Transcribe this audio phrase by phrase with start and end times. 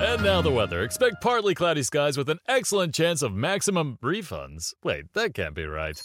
[0.00, 0.84] And now the weather.
[0.84, 4.72] Expect partly cloudy skies with an excellent chance of maximum refunds.
[4.84, 6.00] Wait, that can't be right.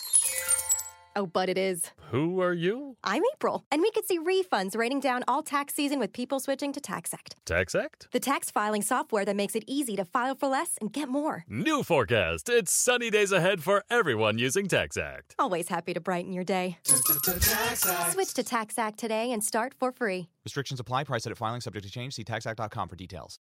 [1.15, 1.91] Oh, but it is.
[2.09, 2.97] Who are you?
[3.03, 6.73] I'm April, and we could see refunds raining down all tax season with people switching
[6.73, 7.35] to TaxAct.
[7.45, 8.09] TaxAct?
[8.11, 11.45] The tax filing software that makes it easy to file for less and get more.
[11.47, 12.49] New forecast.
[12.49, 15.35] It's sunny days ahead for everyone using TaxAct.
[15.37, 16.79] Always happy to brighten your day.
[16.83, 20.29] Switch to TaxAct today and start for free.
[20.45, 21.03] Restrictions apply.
[21.03, 22.15] Price at filing subject to change.
[22.15, 23.37] See taxact.com for details.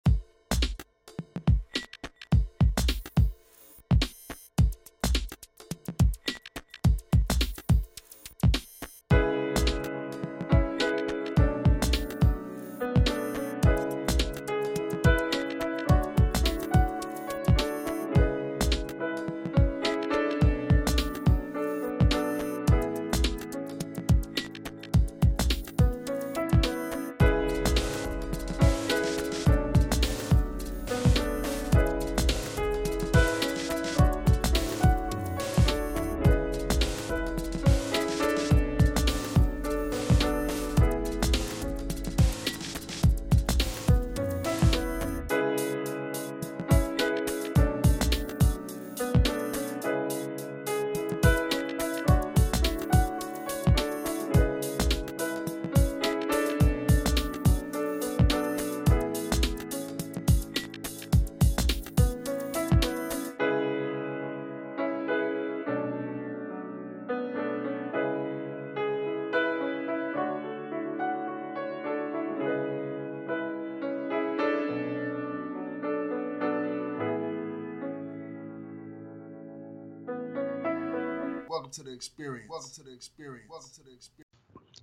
[81.67, 82.49] Welcome to the experience.
[82.49, 83.49] Welcome to the experience.
[83.49, 84.81] Welcome to the experience.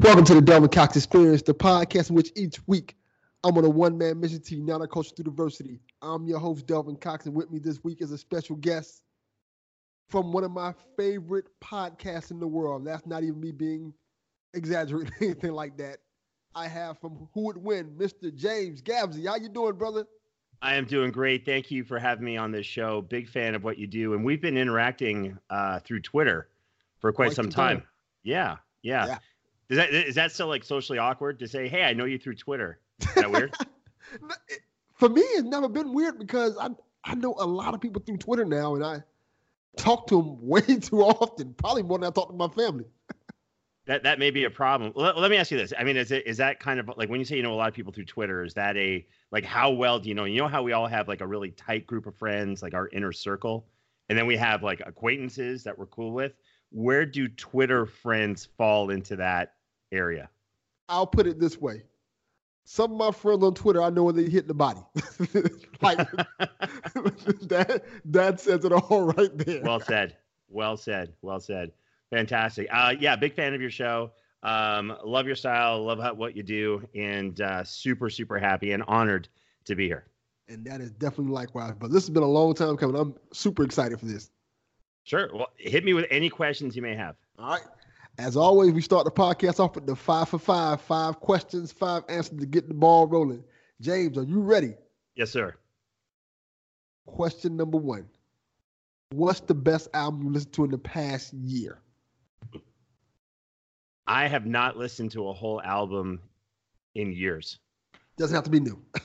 [0.00, 2.96] Welcome to the Delvin Cox Experience, the podcast in which each week
[3.44, 5.78] I'm on a one man mission to unite our culture through diversity.
[6.02, 9.02] I'm your host, Delvin Cox, and with me this week is a special guest
[10.08, 12.84] from one of my favorite podcasts in the world.
[12.84, 13.94] That's not even me being
[14.54, 15.98] exaggerating anything like that.
[16.56, 18.34] I have from Who Would Win, Mr.
[18.34, 19.28] James Gavsie.
[19.28, 20.06] How you doing, brother?
[20.60, 21.44] I am doing great.
[21.44, 23.02] Thank you for having me on this show.
[23.02, 26.48] Big fan of what you do, and we've been interacting uh, through Twitter
[26.98, 27.78] for quite, Quite some time.
[27.78, 27.86] time.
[28.24, 29.06] Yeah, yeah.
[29.06, 29.18] Yeah.
[29.70, 32.36] Is that is that still like socially awkward to say, "Hey, I know you through
[32.36, 32.80] Twitter"?
[33.00, 33.54] Is that weird?
[34.94, 36.70] For me, it's never been weird because I
[37.04, 39.02] I know a lot of people through Twitter now, and I
[39.76, 42.86] talk to them way too often, probably more than I talk to my family.
[43.88, 44.92] That that may be a problem.
[44.94, 45.72] Let, let me ask you this.
[45.76, 47.56] I mean, is it is that kind of like when you say you know a
[47.56, 48.44] lot of people through Twitter?
[48.44, 50.26] Is that a like how well do you know?
[50.26, 52.88] You know how we all have like a really tight group of friends, like our
[52.92, 53.66] inner circle,
[54.10, 56.32] and then we have like acquaintances that we're cool with.
[56.70, 59.54] Where do Twitter friends fall into that
[59.90, 60.28] area?
[60.90, 61.82] I'll put it this way.
[62.64, 64.80] Some of my friends on Twitter, I know when they hit the body.
[65.80, 65.96] like
[67.48, 69.62] that that says it all right there.
[69.62, 70.14] well said.
[70.50, 71.14] Well said.
[71.22, 71.72] Well said.
[72.10, 72.68] Fantastic.
[72.72, 74.12] Uh, yeah, big fan of your show.
[74.42, 75.84] Um, love your style.
[75.84, 79.28] Love how, what you do, and uh, super super happy and honored
[79.64, 80.06] to be here.
[80.48, 81.74] and that is definitely likewise.
[81.78, 82.96] But this has been a long time coming.
[82.96, 84.30] I'm super excited for this.
[85.04, 85.28] Sure.
[85.34, 87.16] Well, hit me with any questions you may have.
[87.38, 87.62] All right.
[88.18, 92.02] As always, we start the podcast off with the five for five, five questions, five
[92.08, 93.44] answers to get the ball rolling.
[93.80, 94.74] James, are you ready?
[95.14, 95.54] Yes, sir.
[97.06, 98.08] Question number one.
[99.10, 101.80] What's the best album you listened to in the past year?
[104.08, 106.20] I have not listened to a whole album
[106.94, 107.58] in years.
[108.16, 108.80] Doesn't have to be new.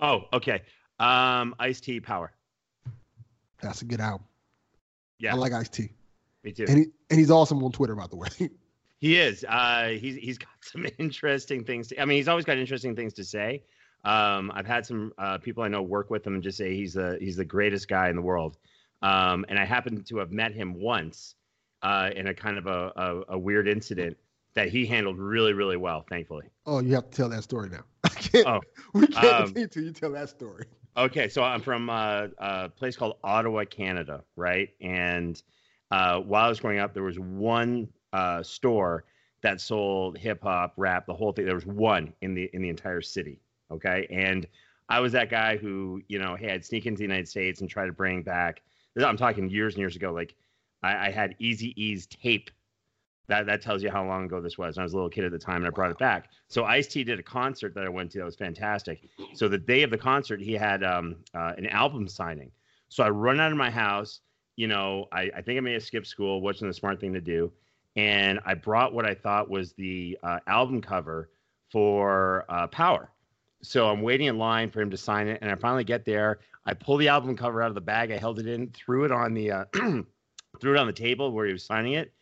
[0.00, 0.60] Oh, okay.
[0.98, 2.32] Um, Ice T Power.
[3.62, 4.26] That's a good album.
[5.20, 5.92] Yeah, I like Ice T.
[6.42, 6.66] me too.
[6.68, 8.28] And he and he's awesome on Twitter, by the way.
[8.98, 9.44] He is.
[9.48, 11.88] Uh, he's he's got some interesting things.
[11.88, 13.62] To, I mean, he's always got interesting things to say.
[14.04, 16.94] Um, I've had some uh, people I know work with him and just say he's
[16.94, 18.56] the he's the greatest guy in the world.
[19.00, 21.36] Um, and I happen to have met him once
[21.82, 24.16] uh, in a kind of a, a, a weird incident
[24.54, 26.46] that he handled really really well, thankfully.
[26.66, 27.84] oh, you have to tell that story now.
[28.04, 28.60] I can't, Oh,
[28.92, 30.66] we can't um, till you tell that story.
[30.96, 34.68] Okay, so I'm from uh, a place called Ottawa, Canada, right?
[34.80, 35.42] And
[35.90, 39.04] uh, while I was growing up, there was one uh, store
[39.42, 41.46] that sold hip hop, rap, the whole thing.
[41.46, 43.40] There was one in the in the entire city.
[43.72, 44.46] Okay, and
[44.88, 47.68] I was that guy who, you know, hey, I'd sneak into the United States and
[47.68, 48.62] try to bring back.
[48.96, 50.12] I'm talking years and years ago.
[50.12, 50.36] Like,
[50.82, 52.50] I, I had Eazy-E's tape.
[53.26, 54.76] That that tells you how long ago this was.
[54.76, 56.30] I was a little kid at the time, and I brought it back.
[56.48, 59.08] So Ice T did a concert that I went to that was fantastic.
[59.32, 62.50] So the day of the concert, he had um, uh, an album signing.
[62.88, 64.20] So I run out of my house.
[64.56, 67.20] You know, I, I think I may have skipped school, wasn't the smart thing to
[67.20, 67.50] do.
[67.96, 71.30] And I brought what I thought was the uh, album cover
[71.70, 73.10] for uh, Power.
[73.62, 76.38] so I'm waiting in line for him to sign it, and I finally get there.
[76.66, 78.10] I pull the album cover out of the bag.
[78.10, 79.64] I held it in, threw it on the uh,
[80.60, 82.12] threw it on the table where he was signing it,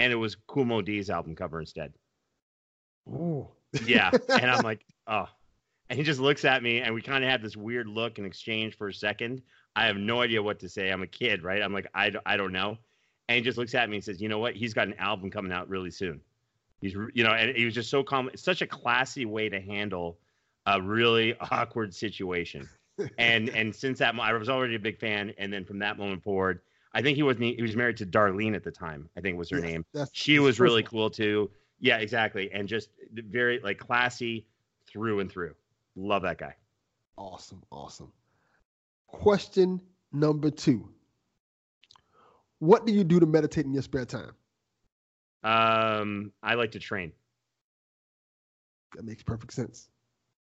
[0.00, 1.92] and it was Kool Moe Dee's album cover instead.
[3.06, 3.46] Ooh.
[3.84, 5.28] Yeah, and I'm like, oh,
[5.90, 8.24] and he just looks at me, and we kind of have this weird look in
[8.24, 9.42] exchange for a second.
[9.76, 10.88] I have no idea what to say.
[10.88, 11.62] I'm a kid, right?
[11.62, 12.78] I'm like, I, I don't know.
[13.28, 14.56] And he just looks at me and says, you know what?
[14.56, 16.20] He's got an album coming out really soon.
[16.80, 18.30] He's, you know, and he was just so calm.
[18.32, 20.18] It's such a classy way to handle
[20.66, 22.68] a really awkward situation.
[23.18, 25.34] and and since that, I was already a big fan.
[25.38, 26.60] And then from that moment forward,
[26.92, 29.08] I think he was he was married to Darlene at the time.
[29.16, 29.84] I think was her Yes, name.
[29.92, 31.50] that's- She was really cool too.
[31.78, 32.50] Yeah, exactly.
[32.52, 34.46] And just very like classy
[34.86, 35.54] through and through.
[35.96, 36.54] Love that guy.
[37.16, 38.12] Awesome, awesome.
[39.06, 39.80] Question
[40.12, 40.88] number two.
[42.58, 44.32] What do you do to meditate in your spare time?
[45.42, 47.12] Um, I like to train.
[48.94, 49.88] That makes perfect sense.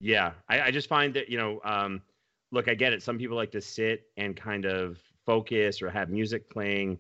[0.00, 2.00] Yeah, I, I just find that you know, um,
[2.52, 3.02] look, I get it.
[3.02, 6.98] Some people like to sit and kind of focus or have music playing.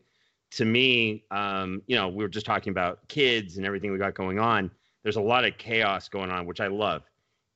[0.52, 4.14] To me, um, you know, we were just talking about kids and everything we got
[4.14, 4.70] going on.
[5.02, 7.02] There's a lot of chaos going on, which I love.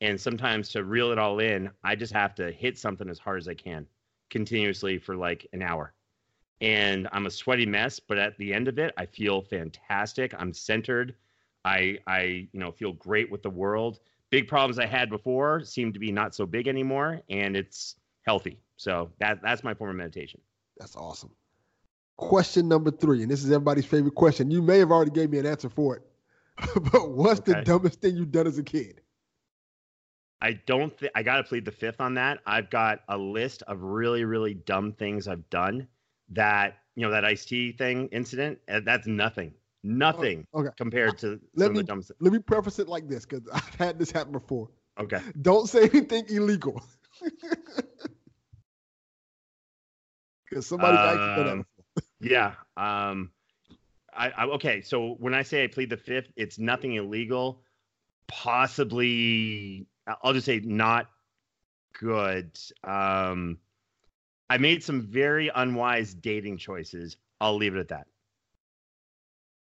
[0.01, 3.39] And sometimes to reel it all in, I just have to hit something as hard
[3.39, 3.87] as I can,
[4.31, 5.93] continuously for like an hour.
[6.61, 10.35] And I'm a sweaty mess, but at the end of it, I feel fantastic.
[10.39, 11.15] I'm centered.
[11.65, 14.01] I I you know feel great with the world
[14.31, 18.59] big problems I had before seem to be not so big anymore, and it's healthy.
[18.77, 20.41] So that that's my form of meditation.
[20.81, 21.31] That's awesome.
[22.17, 24.51] Question number three, and this is everybody's favorite question.
[24.51, 26.03] You may have already gave me an answer for it,
[26.93, 29.01] but what's the dumbest thing you've done as a kid?
[30.43, 32.41] I don't think I got to plead the fifth on that.
[32.47, 35.87] I've got a list of really really dumb things I've done.
[36.31, 38.59] That you know that Ice T thing incident.
[38.67, 40.71] That's nothing, nothing oh, okay.
[40.79, 42.13] compared to Let some me of the dumbest.
[42.21, 44.71] let me preface it like this because I've had this happen before.
[44.99, 46.83] Okay, Don't say anything illegal.
[50.51, 51.67] Because done Um,
[52.21, 52.55] yeah.
[52.77, 53.31] Um,
[54.13, 54.83] I, I okay.
[54.83, 57.63] So when I say I plead the fifth, it's nothing illegal.
[58.27, 59.87] Possibly,
[60.23, 61.09] I'll just say not
[61.99, 62.59] good.
[62.85, 63.59] Um,
[64.49, 67.17] I made some very unwise dating choices.
[67.41, 68.07] I'll leave it at that.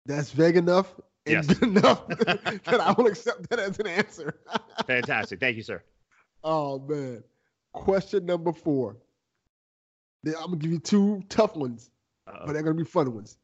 [0.05, 0.93] That's vague enough
[1.27, 1.61] and Yes.
[1.61, 4.39] enough that I will accept that as an answer.
[4.87, 5.39] Fantastic.
[5.39, 5.83] Thank you, sir.
[6.43, 7.23] oh man.
[7.73, 8.97] Question number four.
[10.25, 11.89] I'm gonna give you two tough ones,
[12.27, 12.45] Uh-oh.
[12.45, 13.37] but they're gonna be fun ones.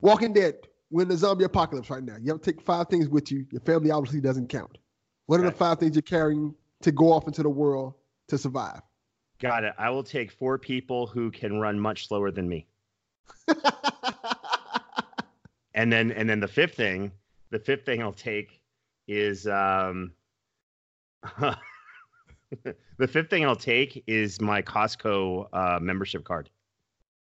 [0.00, 0.56] Walking Dead.
[0.90, 2.16] We're in the zombie apocalypse right now.
[2.20, 3.46] You have to take five things with you.
[3.50, 4.76] Your family obviously doesn't count.
[5.24, 7.94] What are the five things you're carrying to go off into the world
[8.28, 8.82] to survive?
[9.40, 9.72] Got it.
[9.78, 12.66] I will take four people who can run much slower than me.
[15.74, 17.12] And then and then the fifth thing,
[17.50, 18.60] the fifth thing I'll take
[19.08, 20.12] is um
[22.98, 26.50] the fifth thing I'll take is my Costco uh, membership card.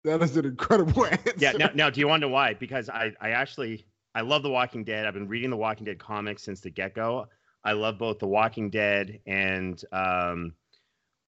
[0.05, 1.33] that is an incredible answer.
[1.37, 1.53] Yeah.
[1.53, 2.55] Now, now, do you want to know why?
[2.55, 5.07] Because I, I actually, I love The Walking Dead.
[5.07, 7.27] I've been reading The Walking Dead comics since the get go.
[7.65, 10.55] I love both The Walking Dead and um,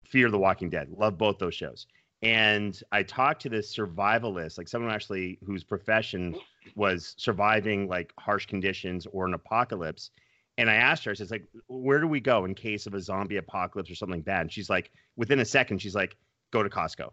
[0.04, 0.88] Fear the Walking Dead.
[0.90, 1.86] Love both those shows.
[2.22, 6.34] And I talked to this survivalist, like someone actually whose profession
[6.74, 10.10] was surviving like harsh conditions or an apocalypse.
[10.58, 13.00] And I asked her, I says, like, where do we go in case of a
[13.00, 14.42] zombie apocalypse or something bad?
[14.42, 16.16] And she's like, within a second, she's like,
[16.50, 17.12] go to Costco.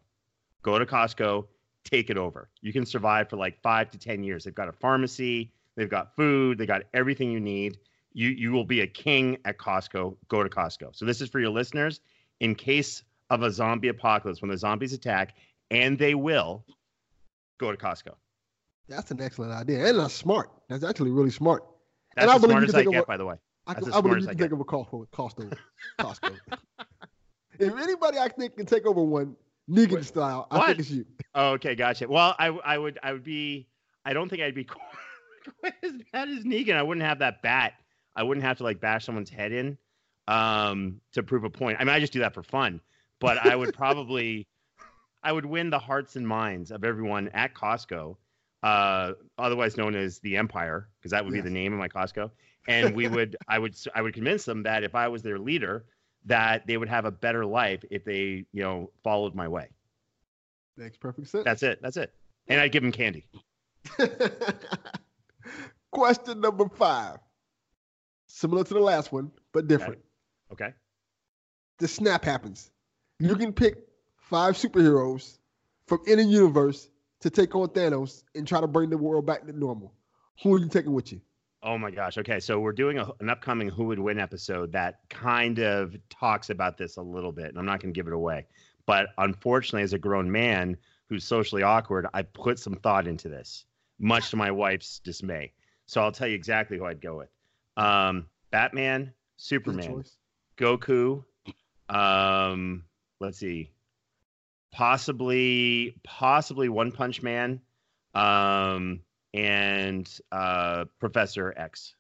[0.64, 1.46] Go to Costco,
[1.84, 2.50] take it over.
[2.62, 4.44] You can survive for like five to 10 years.
[4.44, 7.78] They've got a pharmacy, they've got food, they got everything you need.
[8.14, 10.18] You you will be a king at Costco.
[10.28, 10.96] Go to Costco.
[10.96, 12.00] So this is for your listeners.
[12.40, 15.36] In case of a zombie apocalypse, when the zombies attack,
[15.70, 16.66] and they will,
[17.60, 18.16] go to Costco.
[18.88, 19.86] That's an excellent idea.
[19.86, 20.50] And that's smart.
[20.70, 21.64] That's actually really smart.
[22.16, 23.36] That's I smart you as I get, by the way.
[23.68, 24.44] I, That's can, as I believe smart you as I can get.
[24.46, 25.08] take over Costco.
[25.12, 25.52] Costco.
[26.00, 26.40] Costco.
[27.60, 29.36] if anybody I think can take over one
[29.70, 30.06] Negan What?
[30.06, 30.68] style, I What?
[30.68, 31.06] think it's you.
[31.34, 32.08] Oh, okay, gotcha.
[32.08, 33.68] Well, I I would I would be
[34.06, 34.64] I don't think I'd be
[35.60, 36.76] quite as bad as Negan.
[36.76, 37.74] I wouldn't have that bat.
[38.16, 39.78] I wouldn't have to like bash someone's head in
[40.28, 41.78] um to prove a point.
[41.80, 42.82] I mean, I just do that for fun,
[43.20, 44.48] but I would probably
[45.24, 48.16] I would win the hearts and minds of everyone at Costco,
[48.64, 52.32] uh, otherwise known as the Empire, because that would be the name of my Costco.
[52.68, 55.86] And we would I would I would convince them that if I was their leader,
[56.26, 59.70] that they would have a better life if they you know followed my way.
[60.78, 61.46] Makes perfect sense.
[61.46, 61.80] That's it.
[61.82, 62.14] That's it.
[62.48, 63.28] And I'd give them candy.
[65.92, 67.20] Question number five.
[68.28, 70.00] Similar to the last one, but different.
[70.52, 70.74] Okay.
[71.80, 72.72] The snap happens.
[73.20, 73.78] You can pick
[74.18, 75.38] five superheroes
[75.88, 76.90] from any universe
[77.26, 79.92] to take on Thanos and try to bring the world back to normal.
[80.44, 81.20] Who are you taking with you?
[81.64, 82.20] Oh my gosh.
[82.20, 86.52] Okay, so we're doing a, an upcoming Who Would Win episode that kind of talks
[86.52, 88.46] about this a little bit, and I'm not going to give it away.
[88.86, 90.78] But unfortunately, as a grown man
[91.10, 93.66] who's socially awkward, I put some thought into this,
[93.98, 95.52] much to my wife's dismay.
[95.88, 97.30] So I'll tell you exactly who I'd go with:
[97.76, 100.04] um, Batman, Superman.
[100.58, 101.24] Goku.
[101.90, 102.84] Um,
[103.20, 103.72] let's see,
[104.76, 107.62] possibly, possibly One Punch Man,
[108.14, 109.00] um,
[109.34, 111.96] and uh, Professor X.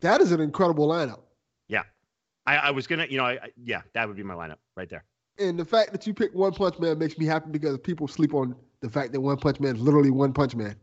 [0.00, 1.20] That is an incredible lineup.
[1.68, 1.82] Yeah,
[2.46, 4.88] I, I was gonna, you know, I, I- yeah, that would be my lineup right
[4.88, 5.04] there.
[5.38, 8.34] And the fact that you picked One Punch Man makes me happy because people sleep
[8.34, 10.74] on the fact that One Punch Man is literally One Punch Man.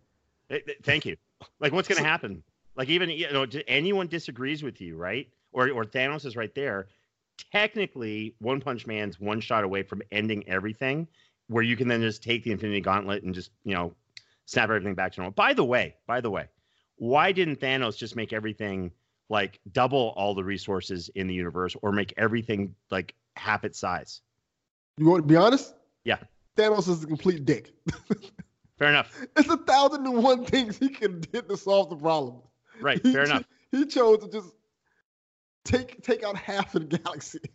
[0.50, 1.18] Eh, eh, Thank you.
[1.60, 2.44] Like, what's gonna happen?
[2.76, 5.28] Like, even you know, anyone disagrees with you, right?
[5.52, 6.88] Or or Thanos is right there.
[7.52, 11.08] Technically, One Punch Man's one shot away from ending everything,
[11.48, 13.94] where you can then just take the Infinity Gauntlet and just you know
[14.46, 15.34] snap everything back to normal.
[15.34, 16.48] By the way, by the way,
[16.98, 18.92] why didn't Thanos just make everything
[19.30, 24.22] like double all the resources in the universe, or make everything like half its size?
[24.98, 25.74] You want to be honest?
[26.04, 26.18] Yeah.
[26.56, 27.74] Thanos is a complete dick.
[28.78, 29.18] Fair enough.
[29.38, 32.42] it's a thousand and one things he can did to solve the problem.
[32.82, 33.02] Right.
[33.02, 33.44] Fair cho- enough.
[33.72, 34.55] He chose to just
[35.66, 37.40] take take out half of the galaxy.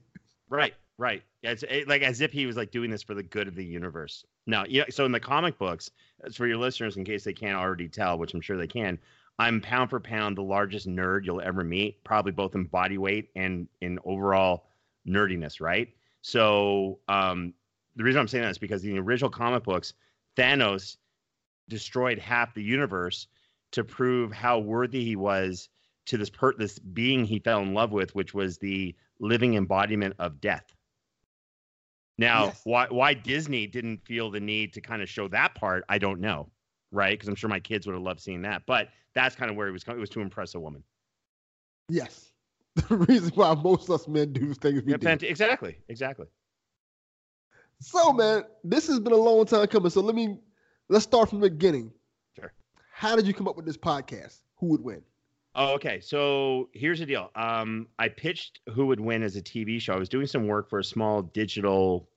[0.53, 1.23] Right, right.
[1.45, 3.65] It's it, like as if he was like doing this for the good of the
[3.65, 4.25] universe.
[4.49, 4.83] No, yeah.
[4.91, 5.93] So in the comic books,
[6.35, 8.99] for your listeners, in case they can't already tell, which I'm sure they can,
[9.39, 13.29] I'm pound for pound the largest nerd you'll ever meet, probably both in body weight
[13.37, 14.67] and in overall
[15.07, 15.61] nerdiness.
[15.61, 15.91] Right.
[16.23, 17.55] So um,
[17.95, 19.95] the reason I'm saying that is because in the original comic books,
[20.37, 20.97] Thanos
[21.69, 23.29] destroyed half the universe
[23.71, 25.69] to prove how worthy he was
[26.07, 30.15] to this per- this being he fell in love with, which was the living embodiment
[30.19, 30.65] of death.
[32.19, 32.61] Now, Yes.
[32.65, 36.21] why why Disney didn't feel the need to kind of show that part, I don't
[36.21, 36.51] know,
[36.91, 37.13] right?
[37.13, 38.63] Because I'm sure my kids would have loved seeing that.
[38.67, 39.85] But that's kind of where it was.
[39.85, 40.83] It was to impress a woman.
[41.89, 42.27] Yes.
[42.89, 45.27] The reason why most of us men do things we Yeah, do.
[45.27, 46.27] exactly, exactly.
[47.81, 49.91] So, man, this has been a long time coming.
[49.91, 50.39] So let me
[50.89, 51.91] let's start from the beginning.
[52.37, 52.53] Sure.
[52.93, 54.39] How did you come up with this podcast?
[54.59, 55.03] Who would win?
[55.55, 56.01] Oh, okay.
[56.01, 57.31] So here's the deal.
[57.35, 59.95] Um, I pitched Who Would Win as a TV show.
[59.95, 62.09] I was doing some work for a small digital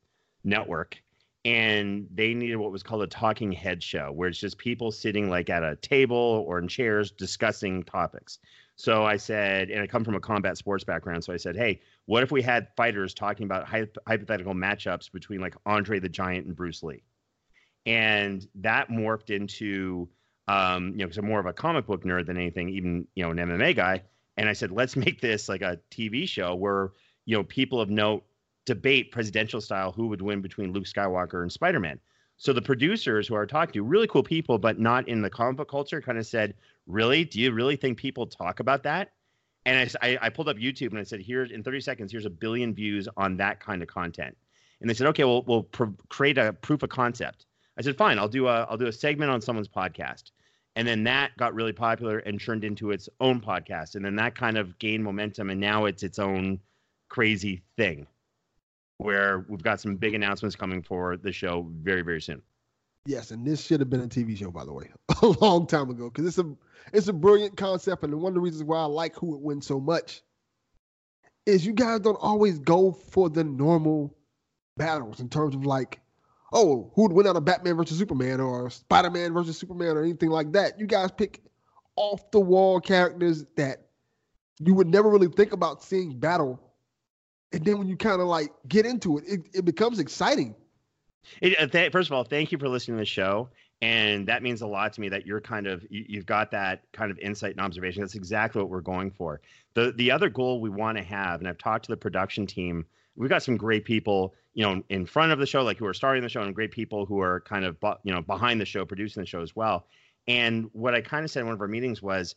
[0.43, 1.01] network,
[1.43, 5.29] and they needed what was called a talking head show, where it's just people sitting
[5.29, 8.37] like at a table or in chairs discussing topics.
[8.75, 11.81] So I said, and I come from a combat sports background, so I said, hey,
[12.05, 16.45] what if we had fighters talking about hy- hypothetical matchups between like Andre the Giant
[16.45, 17.03] and Bruce Lee?
[17.85, 20.07] And that morphed into
[20.47, 23.23] um, you know, because I'm more of a comic book nerd than anything, even you
[23.23, 24.03] know, an MMA guy.
[24.37, 26.91] And I said, let's make this like a TV show where
[27.25, 28.23] you know people of note
[28.65, 31.99] debate presidential style who would win between Luke Skywalker and Spider Man.
[32.37, 35.57] So the producers who are talking to, really cool people, but not in the comic
[35.57, 36.55] book culture, kind of said,
[36.87, 37.23] "Really?
[37.25, 39.11] Do you really think people talk about that?"
[39.65, 42.29] And I, I pulled up YouTube and I said, "Here's in 30 seconds, here's a
[42.29, 44.35] billion views on that kind of content."
[44.81, 47.45] And they said, "Okay, well, we'll pro- create a proof of concept."
[47.77, 50.31] I said, "Fine, I'll do a I'll do a segment on someone's podcast."
[50.75, 54.35] And then that got really popular and turned into its own podcast, and then that
[54.35, 56.59] kind of gained momentum, and now it's its own
[57.09, 58.07] crazy thing,
[58.97, 62.41] where we've got some big announcements coming for the show very very soon.
[63.05, 64.89] Yes, and this should have been a TV show, by the way,
[65.21, 66.55] a long time ago, because it's a
[66.93, 69.61] it's a brilliant concept, and one of the reasons why I like Who It Win
[69.61, 70.21] so much
[71.45, 74.15] is you guys don't always go for the normal
[74.77, 75.99] battles in terms of like,
[76.53, 80.03] oh, who would win out of Batman versus Superman or Spider Man versus Superman or
[80.03, 80.79] anything like that.
[80.79, 81.41] You guys pick
[81.95, 83.87] off the wall characters that
[84.59, 86.59] you would never really think about seeing battle,
[87.51, 90.55] and then when you kind of like get into it, it, it becomes exciting.
[91.41, 93.49] It, uh, th- first of all, thank you for listening to the show,
[93.81, 96.83] and that means a lot to me that you're kind of you, you've got that
[96.93, 98.01] kind of insight and observation.
[98.01, 99.41] That's exactly what we're going for.
[99.73, 102.85] the The other goal we want to have, and I've talked to the production team.
[103.15, 105.93] We've got some great people, you know, in front of the show, like who are
[105.93, 108.85] starting the show, and great people who are kind of, you know, behind the show,
[108.85, 109.87] producing the show as well.
[110.27, 112.35] And what I kind of said in one of our meetings was,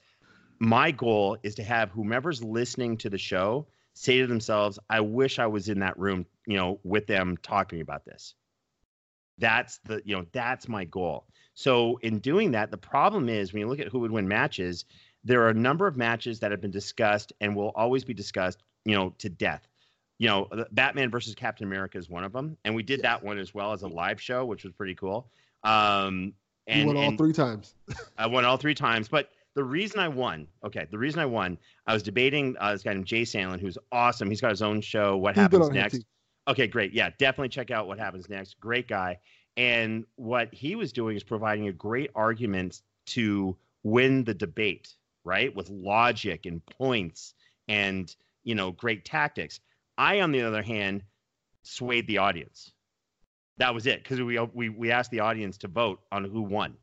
[0.58, 5.38] my goal is to have whomever's listening to the show say to themselves, "I wish
[5.38, 8.35] I was in that room, you know, with them talking about this."
[9.38, 11.26] That's the, you know, that's my goal.
[11.54, 14.85] So in doing that, the problem is when you look at who would win matches,
[15.25, 18.62] there are a number of matches that have been discussed and will always be discussed,
[18.85, 19.66] you know, to death.
[20.18, 23.38] You know, Batman versus Captain America is one of them, and we did that one
[23.38, 25.28] as well as a live show, which was pretty cool.
[25.62, 26.32] Um,
[26.66, 27.75] and, you won all three times.
[28.18, 29.08] I won all three times.
[29.08, 32.82] But the reason I won, okay, the reason I won, I was debating uh, this
[32.82, 34.28] guy named Jay Sandlin, who's awesome.
[34.28, 36.04] He's got his own show, What He's Happens Next.
[36.49, 36.92] Okay, great.
[36.92, 38.58] Yeah, definitely check out What Happens Next.
[38.61, 39.18] Great guy.
[39.56, 44.94] And what he was doing is providing a great argument to win the debate,
[45.25, 45.54] right?
[45.54, 47.35] With logic and points
[47.68, 49.61] and, you know, great tactics.
[49.99, 51.03] I, on the other hand,
[51.62, 52.73] swayed the audience.
[53.59, 56.76] That was it because we, we we asked the audience to vote on who won,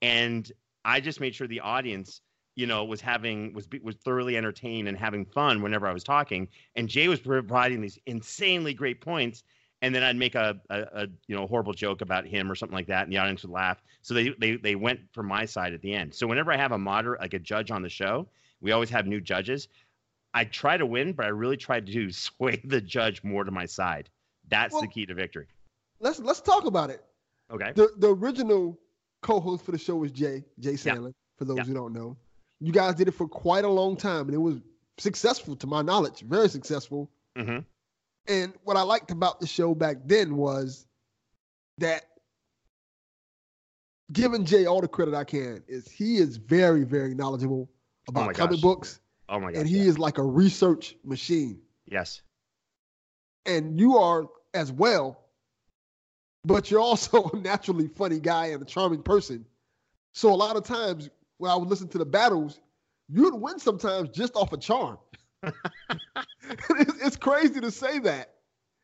[0.00, 0.50] and
[0.84, 2.20] I just made sure the audience,
[2.54, 6.48] you know, was having was was thoroughly entertained and having fun whenever I was talking.
[6.76, 9.42] And Jay was providing these insanely great points,
[9.82, 12.76] and then I'd make a, a, a you know horrible joke about him or something
[12.76, 13.82] like that, and the audience would laugh.
[14.02, 16.14] So they they they went for my side at the end.
[16.14, 18.28] So whenever I have a moderate like a judge on the show,
[18.60, 19.68] we always have new judges.
[20.34, 23.66] I try to win, but I really try to sway the judge more to my
[23.66, 24.10] side.
[24.48, 25.46] That's Well- the key to victory.
[26.00, 27.02] Let's let's talk about it.
[27.50, 27.72] Okay.
[27.74, 28.78] The the original
[29.22, 31.08] co-host for the show was Jay Jay Yeah.
[31.38, 31.64] For those Yeah.
[31.64, 32.16] who don't know,
[32.60, 34.60] you guys did it for quite a long time, and it was
[34.98, 37.10] successful to my knowledge, very successful.
[37.36, 37.58] hmm
[38.26, 40.86] And what I liked about the show back then was
[41.78, 42.04] that
[44.12, 47.68] giving Jay all the credit I can is he is very, very knowledgeable
[48.08, 48.60] about Oh comic gosh.
[48.60, 49.00] books.
[49.28, 49.60] Oh my god.
[49.60, 49.84] and he yeah.
[49.84, 51.60] is like a research machine.
[51.86, 52.22] yes.
[53.46, 55.20] And you are as well,
[56.44, 59.44] but you're also a naturally funny guy and a charming person.
[60.12, 62.60] So a lot of times when I would listen to the battles,
[63.08, 64.98] you'd win sometimes just off a charm.
[65.42, 68.30] it's, it's crazy to say that.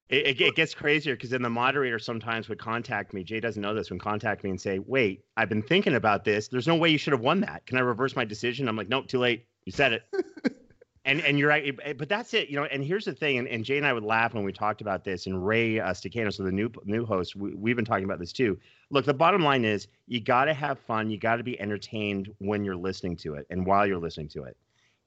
[0.08, 3.22] It, it, it gets crazier because then the moderator sometimes would contact me.
[3.22, 3.90] Jay doesn't know this.
[3.90, 6.48] Would contact me and say, "Wait, I've been thinking about this.
[6.48, 7.64] There's no way you should have won that.
[7.66, 9.46] Can I reverse my decision?" I'm like, "Nope, too late.
[9.70, 10.02] You said it."
[11.04, 11.96] and and you're right.
[11.96, 12.48] But that's it.
[12.48, 12.64] You know.
[12.64, 13.38] And here's the thing.
[13.38, 15.26] And, and Jay and I would laugh when we talked about this.
[15.26, 18.32] And Ray uh, Staccato, so the new new host, we, we've been talking about this
[18.32, 18.58] too.
[18.90, 21.10] Look, the bottom line is you got to have fun.
[21.10, 24.44] You got to be entertained when you're listening to it and while you're listening to
[24.44, 24.56] it.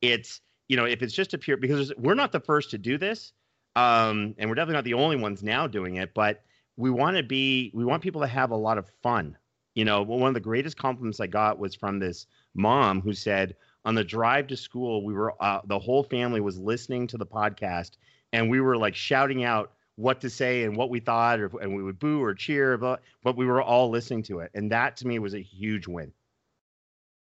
[0.02, 2.98] It's you know if it's just a pure because we're not the first to do
[2.98, 3.34] this
[3.76, 6.44] um, and we're definitely not the only ones now doing it, but
[6.78, 9.38] we want to be, we want people to have a lot of fun.
[9.76, 13.56] You know, one of the greatest compliments I got was from this mom who said,
[13.86, 17.26] on the drive to school, we were, uh, the whole family was listening to the
[17.26, 17.92] podcast
[18.32, 21.76] and we were like shouting out what to say and what we thought, or, and
[21.76, 24.50] we would boo or cheer, but, but we were all listening to it.
[24.54, 26.12] And that to me was a huge win.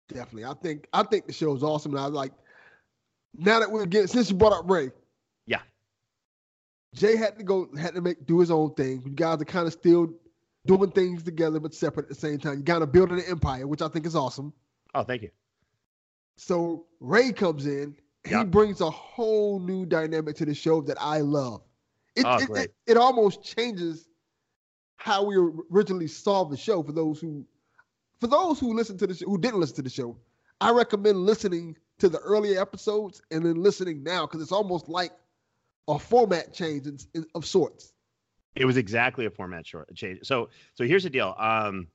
[0.10, 0.45] Definitely.
[0.45, 1.93] I think I think the show is awesome.
[1.93, 2.34] And I like
[3.36, 4.91] now that we're getting since you brought up Ray.
[5.45, 5.62] Yeah.
[6.93, 9.02] Jay had to go had to make do his own thing.
[9.06, 10.13] You guys are kind of still
[10.65, 12.58] doing things together but separate at the same time.
[12.60, 14.54] You kind of building an empire, which I think is awesome.
[14.93, 15.30] Oh, thank you.
[16.36, 17.96] So Ray comes in.
[18.30, 18.39] Yeah.
[18.39, 21.62] He brings a whole new dynamic to the show that I love.
[22.15, 24.08] It, Oh, it, it, it almost changes
[24.98, 25.36] how we
[25.72, 27.46] originally saw the show for those who
[28.22, 30.17] for those who listen to the show, who didn't listen to the show.
[30.62, 35.12] I recommend listening to the earlier episodes and then listening now because it's almost like
[35.89, 37.91] a format change in, in- of sorts.
[38.56, 40.19] It was exactly a format short change.
[40.24, 41.36] So so here's the deal.
[41.38, 41.88] Um,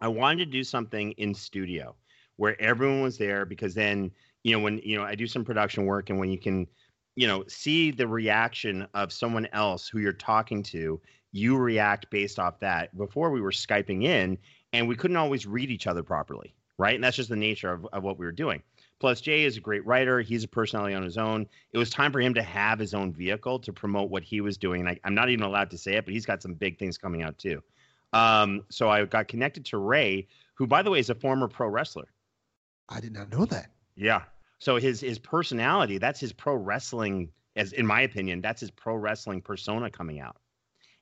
[0.00, 1.94] I wanted to do something in studio
[2.36, 4.10] where everyone was there because then
[4.42, 6.66] you know when you know I do some production work and when you can
[7.14, 11.00] you know see the reaction of someone else who you're talking to,
[11.32, 12.96] you react based off that.
[12.96, 14.38] Before we were skyping in
[14.72, 16.94] and we couldn't always read each other properly, right?
[16.94, 18.62] And that's just the nature of, of what we were doing.
[19.00, 20.20] Plus, Jay is a great writer.
[20.20, 21.48] He's a personality on his own.
[21.72, 24.56] It was time for him to have his own vehicle to promote what he was
[24.56, 24.80] doing.
[24.80, 26.98] And I, I'm not even allowed to say it, but he's got some big things
[26.98, 27.60] coming out too.
[28.12, 31.66] Um, so I got connected to Ray, who, by the way, is a former pro
[31.66, 32.12] wrestler.
[32.88, 33.70] I did not know that.
[33.96, 34.22] Yeah.
[34.58, 38.94] So his his personality, that's his pro wrestling, as in my opinion, that's his pro
[38.94, 40.36] wrestling persona coming out.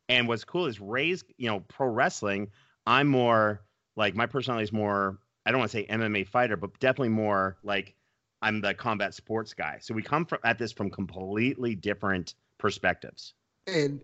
[0.09, 2.49] And what's cool is Ray's, you know, pro wrestling.
[2.87, 3.63] I'm more
[3.97, 5.19] like my personality is more.
[5.45, 7.95] I don't want to say MMA fighter, but definitely more like
[8.43, 9.79] I'm the combat sports guy.
[9.81, 13.35] So we come from, at this from completely different perspectives.
[13.67, 14.01] and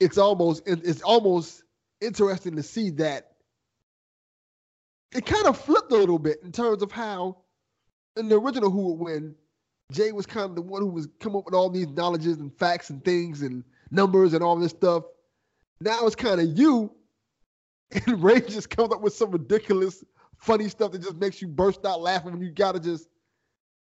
[0.00, 1.62] it's almost it's almost
[2.00, 3.35] interesting to see that
[5.14, 7.38] it kind of flipped a little bit in terms of how
[8.16, 9.34] in the original Who Would Win,
[9.92, 12.52] Jay was kind of the one who was come up with all these knowledges and
[12.58, 15.04] facts and things and numbers and all this stuff.
[15.80, 16.92] Now it's kind of you,
[18.06, 20.02] and Ray just comes up with some ridiculous,
[20.38, 23.08] funny stuff that just makes you burst out laughing when you gotta just.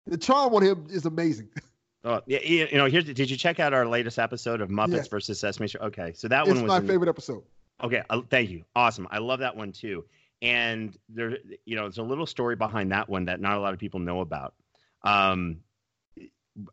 [0.07, 1.49] The charm on him is amazing.
[2.05, 5.09] Oh, yeah, you know, here's did you check out our latest episode of Muppets Yes.
[5.09, 5.83] versus Sesame Street?
[5.83, 7.43] Okay, so that it's one was my favorite episode.
[7.83, 8.65] Okay, uh, thank you.
[8.77, 9.09] Awesome.
[9.11, 10.05] I love that one too.
[10.41, 13.75] And there, you know, there's a little story behind that one that not a lot
[13.75, 14.55] of people know about.
[15.03, 15.59] Um,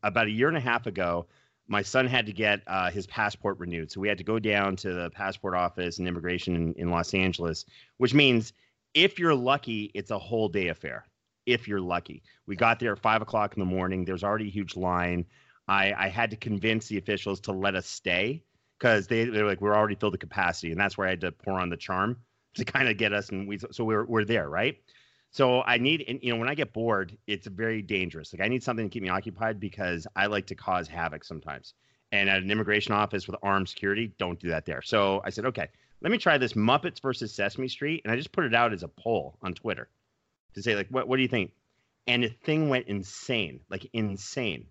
[0.03, 1.27] about a year and a half ago,
[1.67, 4.75] my son had to get uh, his passport renewed, so we had to go down
[4.77, 7.65] to the passport office and immigration in, in Los Angeles,
[7.97, 8.53] which means
[8.93, 11.05] if you're lucky, it's a whole day affair.
[11.45, 14.05] If you're lucky, we got there at five o'clock in the morning.
[14.05, 15.25] There's already a huge line.
[15.67, 18.43] I, I had to convince the officials to let us stay
[18.79, 21.31] because they they're like we're already filled to capacity, and that's where I had to
[21.31, 22.17] pour on the charm
[22.55, 24.77] to kind of get us, and we so we're we're there, right?
[25.31, 28.33] So I need, and you know, when I get bored, it's very dangerous.
[28.33, 31.73] Like I need something to keep me occupied because I like to cause havoc sometimes.
[32.11, 34.81] And at an immigration office with armed security, don't do that there.
[34.81, 35.67] So I said, okay,
[36.01, 38.83] let me try this Muppets versus Sesame Street, and I just put it out as
[38.83, 39.89] a poll on Twitter
[40.53, 41.51] to say like, what what do you think?
[42.07, 44.67] And the thing went insane, like insane.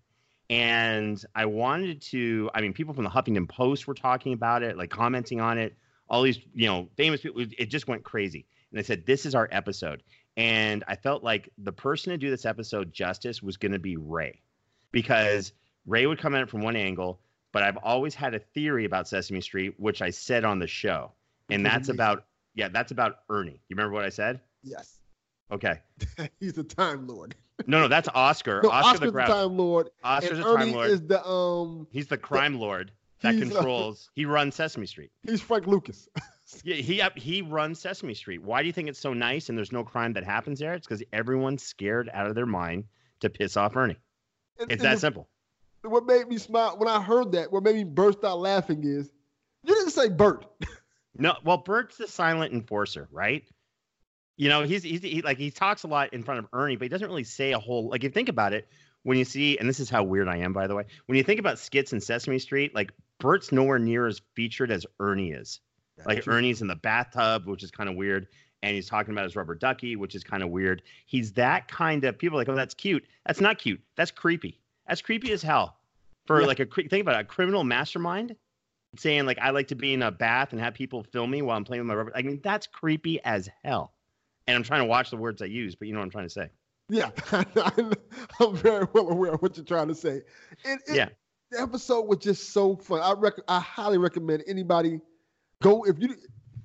[0.49, 4.77] And I wanted to, I mean, people from the Huffington Post were talking about it,
[4.77, 5.75] like commenting on it.
[6.09, 7.45] All these, you know, famous people.
[7.57, 8.45] It just went crazy.
[8.71, 10.03] And I said, this is our episode.
[10.37, 13.95] And I felt like the person to do this episode justice was going to be
[13.95, 14.41] Ray,
[14.91, 15.53] because
[15.85, 17.19] Ray would come at it from one angle.
[17.53, 21.13] But I've always had a theory about Sesame Street, which I said on the show,
[21.49, 23.61] and that's about yeah, that's about Ernie.
[23.69, 24.41] You remember what I said?
[24.61, 24.99] Yes.
[25.49, 25.79] Okay.
[26.41, 27.33] He's the Time Lord.
[27.65, 28.59] No, no, that's Oscar.
[28.63, 29.89] No, Oscar Oscar's the the, Time Lord.
[30.03, 30.89] Oscar's and the Ernie Time Lord.
[30.89, 31.87] is the um.
[31.91, 32.91] He's the crime lord
[33.25, 34.09] that he's, uh, controls.
[34.15, 35.11] he runs Sesame Street.
[35.23, 36.07] He's Frank Lucas.
[36.63, 38.43] Yeah, he he runs Sesame Street.
[38.43, 40.75] Why do you think it's so nice and there's no crime that happens there?
[40.75, 42.83] It's because everyone's scared out of their mind
[43.21, 43.97] to piss off Ernie.
[44.59, 45.27] And- It's and that the- simple.
[45.81, 49.11] What made me smile when I heard that, what made me burst out laughing is,
[49.63, 50.45] you didn't say Bert.
[51.17, 53.43] No, well, Bert's the silent enforcer, right?
[54.37, 56.83] You know, he's he's he, like he talks a lot in front of Ernie, but
[56.85, 57.89] he doesn't really say a whole.
[57.89, 58.67] Like, if you think about it,
[59.03, 61.23] when you see, and this is how weird I am, by the way, when you
[61.23, 65.59] think about skits in Sesame Street, like Bert's nowhere near as featured as Ernie is.
[66.05, 68.27] Like Ernie's in the bathtub, which is kind of weird,
[68.61, 70.81] and he's talking about his rubber ducky, which is kind of weird.
[71.05, 73.05] He's that kind of people like, oh, that's cute.
[73.25, 73.81] That's not cute.
[73.95, 74.59] That's creepy.
[74.87, 75.77] That's creepy as hell.
[76.25, 76.47] For Yeah.
[76.47, 78.35] like a think about it, a criminal mastermind
[78.97, 81.55] saying like I like to be in a bath and have people film me while
[81.55, 82.11] I'm playing with my rubber.
[82.15, 83.93] I mean, that's creepy as hell.
[84.47, 86.25] And I'm trying to watch the words I use, but you know what I'm trying
[86.25, 86.49] to say.
[86.89, 87.09] Yeah,
[88.39, 90.21] I'm very well aware of what you're trying to say.
[90.65, 91.09] And it, Yeah.
[91.55, 93.01] The episode was just so fun.
[93.01, 94.99] I rec- I highly recommend anybody
[95.61, 96.15] go if you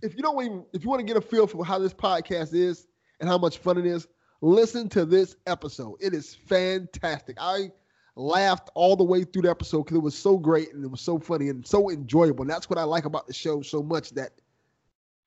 [0.03, 2.55] if you don't even if you want to get a feel for how this podcast
[2.55, 2.87] is
[3.21, 4.09] and how much fun it is,
[4.41, 5.97] listen to this episode.
[6.01, 7.37] It is fantastic.
[7.41, 7.71] I
[8.17, 11.01] laughed all the way through the episode because it was so great and it was
[11.01, 12.43] so funny and so enjoyable.
[12.43, 14.31] And that's what I like about the show so much that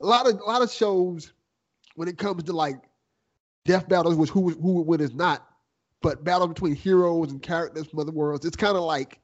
[0.01, 1.31] a lot of a lot of shows
[1.95, 2.81] when it comes to like
[3.65, 5.47] death battles, which who who would win is not,
[6.01, 9.19] but battle between heroes and characters from other worlds, it's kind of like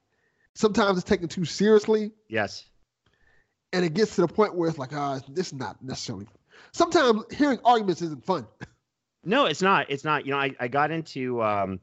[0.60, 2.65] sometimes it's taken too seriously, Yes.
[3.74, 6.28] and it gets to the point where it's like, ah, this is not necessarily.
[6.74, 8.45] Sometimes hearing arguments isn't fun.
[9.24, 9.89] No, it's not.
[9.89, 10.26] It's not.
[10.26, 11.80] You know, I, I got into um,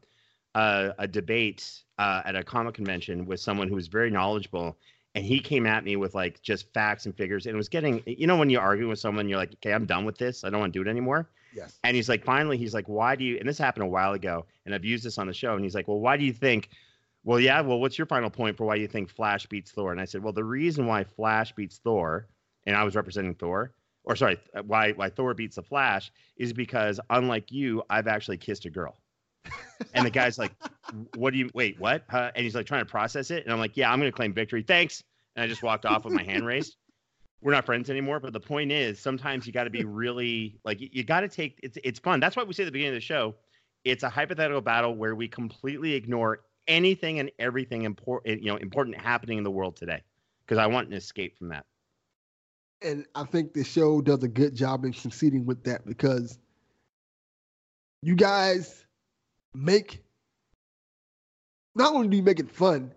[0.54, 4.76] a, a debate uh, at a comic convention with someone who was very knowledgeable,
[5.14, 8.02] and he came at me with like just facts and figures, and it was getting.
[8.06, 10.44] You know, when you argue with someone, you're like, okay, I'm done with this.
[10.44, 11.28] I don't want to do it anymore.
[11.54, 11.78] Yes.
[11.84, 13.38] And he's like, finally, he's like, why do you?
[13.38, 15.54] And this happened a while ago, and I've used this on the show.
[15.54, 16.68] And he's like, well, why do you think?
[17.26, 17.60] Well, yeah.
[17.60, 19.90] Well, what's your final point for why you think Flash beats Thor?
[19.90, 22.28] And I said, well, the reason why Flash beats Thor,
[22.66, 23.72] and I was representing Thor,
[24.04, 28.36] or sorry, uh, why why Thor beats the Flash is because unlike you, I've actually
[28.36, 28.96] kissed a girl.
[29.92, 30.52] And the guy's like,
[31.16, 31.80] what do you wait?
[31.80, 32.04] What?
[32.08, 32.30] Huh?
[32.34, 34.62] And he's like trying to process it, and I'm like, yeah, I'm gonna claim victory.
[34.62, 35.02] Thanks.
[35.34, 36.76] And I just walked off with my hand raised
[37.42, 38.20] we're not friends anymore.
[38.20, 41.28] But the point is, sometimes you got to be really like you, you got to
[41.28, 42.20] take it's it's fun.
[42.20, 43.34] That's why we say at the beginning of the show,
[43.84, 49.00] it's a hypothetical battle where we completely ignore anything and everything important you know important
[49.00, 50.02] happening in the world today
[50.46, 51.64] because I want an escape from that.
[52.82, 56.38] And I think the show does a good job in succeeding with that because
[58.02, 58.84] you guys
[59.54, 60.04] make
[61.74, 62.92] not only do you make it fun,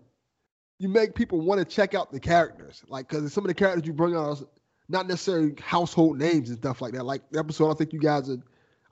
[0.78, 2.82] you make people want to check out the characters.
[2.88, 4.46] Like, because some of the characters you bring out are
[4.88, 7.04] not necessarily household names and stuff like that.
[7.04, 8.38] Like the episode, I think you guys are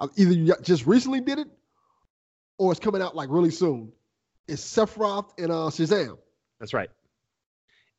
[0.01, 1.49] uh, either you just recently did it
[2.59, 3.93] or it's coming out like really soon.
[4.49, 6.19] It's Sephiroth and uh, Shazam.
[6.59, 6.91] That's right.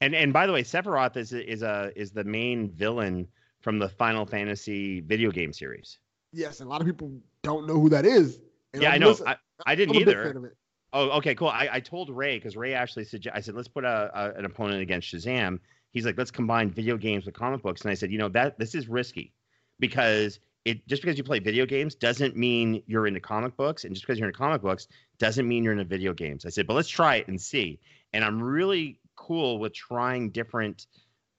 [0.01, 3.27] And and by the way, Sephiroth is is a is the main villain
[3.62, 5.99] from the Final Fantasy video game series.
[6.31, 7.12] Yes, and a lot of people
[7.43, 8.39] don't know who that is.
[8.73, 9.09] And yeah, I'm I know.
[9.09, 9.35] listen- I,
[9.65, 10.25] I didn't I'm either.
[10.25, 10.55] fan of it.
[10.91, 11.49] Oh, okay, cool.
[11.49, 13.38] I, I told Ray because Ray actually suggested.
[13.38, 15.59] I said, let's put a, a an opponent against Shazam.
[15.91, 17.81] He's like, let's combine video games with comic books.
[17.81, 19.33] And I said, you know that this is risky
[19.79, 23.93] because it just because you play video games doesn't mean you're into comic books, and
[23.93, 26.45] just because you're into comic books doesn't mean you're into video games.
[26.45, 27.79] I said, but let's try it and see.
[28.13, 30.87] And I'm really cool with trying different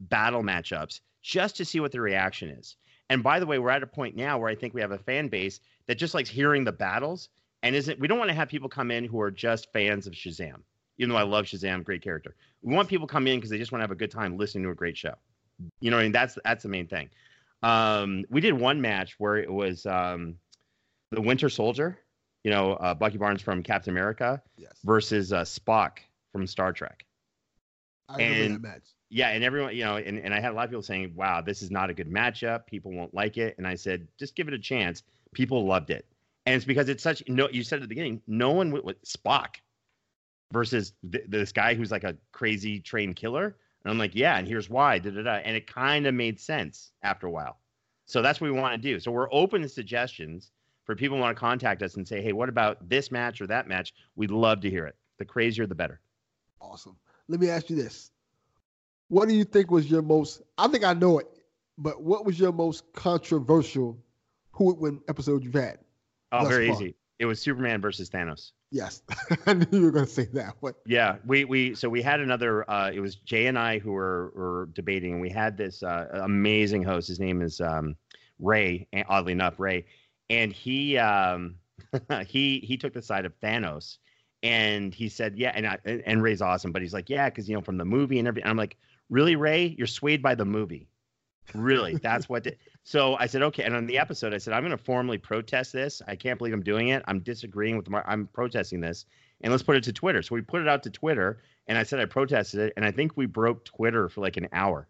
[0.01, 2.77] battle matchups just to see what the reaction is.
[3.09, 4.99] And by the way, we're at a point now where I think we have a
[4.99, 7.29] fan base that just likes hearing the battles
[7.63, 10.13] and isn't we don't want to have people come in who are just fans of
[10.13, 10.63] Shazam.
[10.99, 12.35] Even though I love Shazam, great character.
[12.63, 14.65] We want people come in because they just want to have a good time listening
[14.65, 15.15] to a great show.
[15.81, 17.11] You know, what I mean that's that's the main thing.
[17.63, 20.37] Um, we did one match where it was um,
[21.11, 21.99] the Winter Soldier,
[22.45, 24.73] you know, uh, Bucky Barnes from Captain America Yes.
[24.85, 25.99] versus uh, Spock
[26.33, 27.05] from Star Trek.
[28.09, 28.83] I and- that match.
[29.13, 31.41] Yeah, and everyone, you know, and, and I had a lot of people saying, wow,
[31.41, 32.67] this is not a good matchup.
[32.67, 33.57] People won't like it.
[33.59, 35.03] And I said, just give it a chance.
[35.35, 36.07] People loved it.
[36.47, 37.49] and it's because it's such no.
[37.51, 39.57] You said at the beginning, no one with, Spock
[40.53, 43.57] versus th- this guy who's like a crazy trained killer.
[43.85, 44.99] And I'm like, yeah, and here's why.
[44.99, 45.35] Da, da, da.
[45.37, 47.59] And it kind of made sense after a while.
[48.05, 49.01] So that's what we want to do.
[49.01, 50.51] So we're open to suggestions
[50.85, 53.47] for people who want to contact us and say, hey, what about this match or
[53.47, 53.95] that match?
[54.17, 54.97] We'd love to hear it.
[55.19, 56.01] The crazier, the better.
[56.61, 56.97] Awesome.
[57.29, 58.11] Let me ask you this.
[59.09, 61.29] What do you think was your most, I think I know it,
[61.79, 63.99] but what was your most controversial
[64.53, 65.79] Who Would Win episode you've had?
[66.33, 66.77] Oh, very far.
[66.77, 66.97] easy.
[67.19, 68.53] It was Superman versus Thanos.
[68.71, 69.03] Yes.
[69.47, 70.55] I knew you were going to say that.
[70.87, 72.69] Yeah, we we so we had another.
[72.71, 76.07] Uh, it was Jay and I who were were debating, and we had this uh,
[76.23, 77.09] amazing host.
[77.09, 77.97] His name is um,
[78.39, 78.87] Ray.
[79.09, 79.87] Oddly enough, Ray,
[80.29, 81.57] and he um,
[82.27, 83.99] he he took the side of Thanos,
[84.45, 87.49] and he said, yeah, and I, and- and Ray's awesome, but he's like, yeah, because
[87.49, 88.49] you know from the movie and everything.
[88.49, 88.77] I'm like,
[89.09, 89.75] really, Ray?
[89.79, 90.89] You're swayed by the movie.
[91.55, 91.97] Really?
[91.97, 92.45] That's what.
[92.45, 92.59] Did.
[92.83, 93.63] So I said, okay.
[93.65, 96.01] And on the episode, I said, I'm going to formally protest this.
[96.09, 97.03] I can't believe I'm doing it.
[97.07, 97.89] I'm disagreeing with.
[97.91, 99.05] Mar- I'm protesting this,
[99.43, 100.23] and let's put it to Twitter.
[100.23, 102.91] So we put it out to Twitter, and I said I protested it, and I
[102.91, 104.89] think we broke Twitter for like an hour,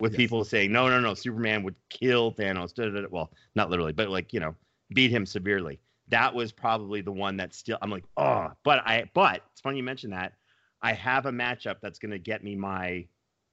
[0.00, 0.16] with Yes.
[0.18, 2.74] people saying, no, no, no, Superman would kill Thanos.
[2.74, 3.06] da, da, da.
[3.10, 4.54] Well, not literally, but like you know,
[4.92, 5.78] beat him severely.
[6.08, 7.78] That was probably the one that still.
[7.80, 9.04] I'm like, oh, but I.
[9.14, 10.32] But it's funny you mentioned that.
[10.82, 13.06] I have a matchup that's going to get me my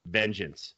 [0.06, 0.74] vengeance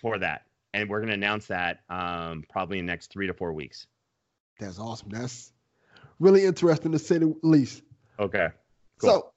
[0.00, 0.42] for that.
[0.76, 3.86] And we're going to announce that um, probably in the next three to four weeks.
[4.60, 5.08] That's awesome.
[5.08, 5.52] That's
[6.18, 7.82] really interesting to say the least.
[8.20, 8.48] Okay.
[8.98, 9.10] Cool.
[9.10, 9.32] So,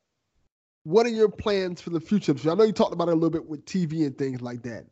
[0.83, 2.37] what are your plans for the future?
[2.37, 4.63] So I know you talked about it a little bit with TV and things like
[4.63, 4.85] that.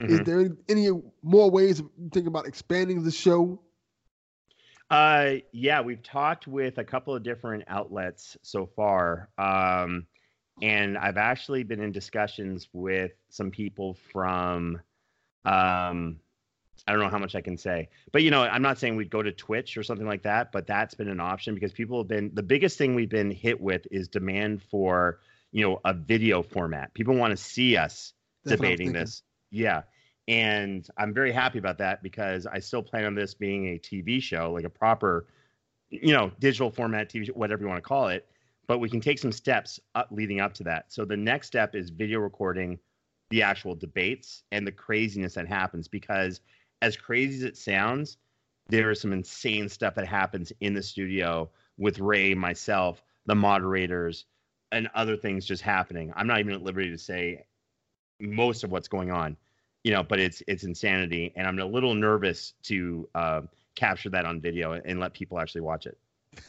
[0.00, 0.24] Is Mhm.
[0.26, 3.58] there any, any more ways of thinking about expanding the show?
[4.90, 9.30] Uh, yeah, we've talked with a couple of different outlets so far.
[9.38, 10.06] Um,
[10.60, 14.80] and I've actually been in discussions with some people from,
[15.48, 16.20] um,
[16.86, 19.10] I don't know how much I can say, but you know, I'm not saying we'd
[19.10, 22.08] go to Twitch or something like that, but that's been an option because people have
[22.08, 26.42] been the biggest thing we've been hit with is demand for, you know, a video
[26.42, 26.92] format.
[26.94, 28.12] People want to see us
[28.44, 29.22] That's debating this.
[29.50, 29.82] Yeah.
[30.28, 34.22] And I'm very happy about that because I still plan on this being a TV
[34.22, 35.26] show, like a proper,
[35.88, 38.26] you know, digital format TV show, whatever you want to call it.
[38.66, 40.92] But we can take some steps up leading up to that.
[40.92, 42.78] So the next step is video recording
[43.30, 46.40] the actual debates and the craziness that happens because
[46.80, 48.16] as crazy as it sounds,
[48.68, 54.26] there is some insane stuff that happens in the studio with Ray, myself, the moderators,
[54.72, 56.12] and other things just happening.
[56.14, 57.46] I'm not even at liberty to say
[58.20, 59.36] most of what's going on,
[59.84, 63.40] you know, but it's it's insanity, and I'm a little nervous to uh,
[63.74, 65.98] capture that on video and let people actually watch it.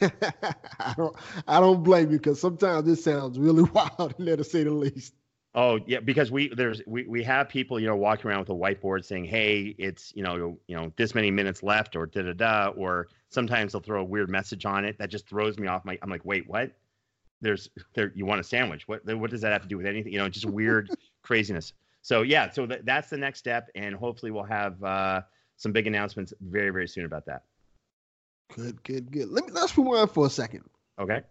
[0.80, 1.16] I don't
[1.48, 5.14] I don't blame you because sometimes this sounds really wild, there to say the least.
[5.54, 8.52] Oh yeah, because we there's we, we have people you know walking around with a
[8.52, 12.32] whiteboard saying, "Hey, it's you know you know this many minutes left," or da da
[12.32, 15.84] da, or sometimes they'll throw a weird message on it that just throws me off
[15.84, 15.98] my.
[16.02, 16.70] I'm like, wait, what?
[17.40, 18.86] There's there you want a sandwich?
[18.86, 20.12] What what does that have to do with anything?
[20.12, 20.88] You know, just weird
[21.22, 21.72] craziness.
[22.02, 25.22] So yeah, so th- that's the next step, and hopefully we'll have uh,
[25.56, 27.42] some big announcements very very soon about that.
[28.54, 29.30] Good, good, good.
[29.30, 30.62] Let me let's rewind for a second.
[30.96, 31.22] Okay.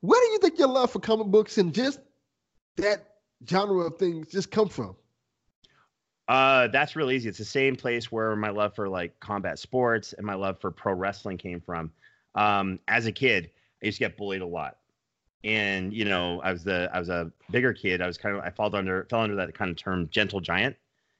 [0.00, 2.00] Where do you think your love for comic books and just
[2.76, 3.15] that
[3.48, 4.96] genre of things just come from?
[6.28, 7.28] Uh, that's real easy.
[7.28, 10.70] It's the same place where my love for like combat sports and my love for
[10.70, 11.92] pro wrestling came from.
[12.34, 13.50] Um, as a kid,
[13.82, 14.78] I used to get bullied a lot,
[15.44, 18.02] and you know, I was the I was a bigger kid.
[18.02, 20.76] I was kind of I fell under fell under that kind of term, gentle giant.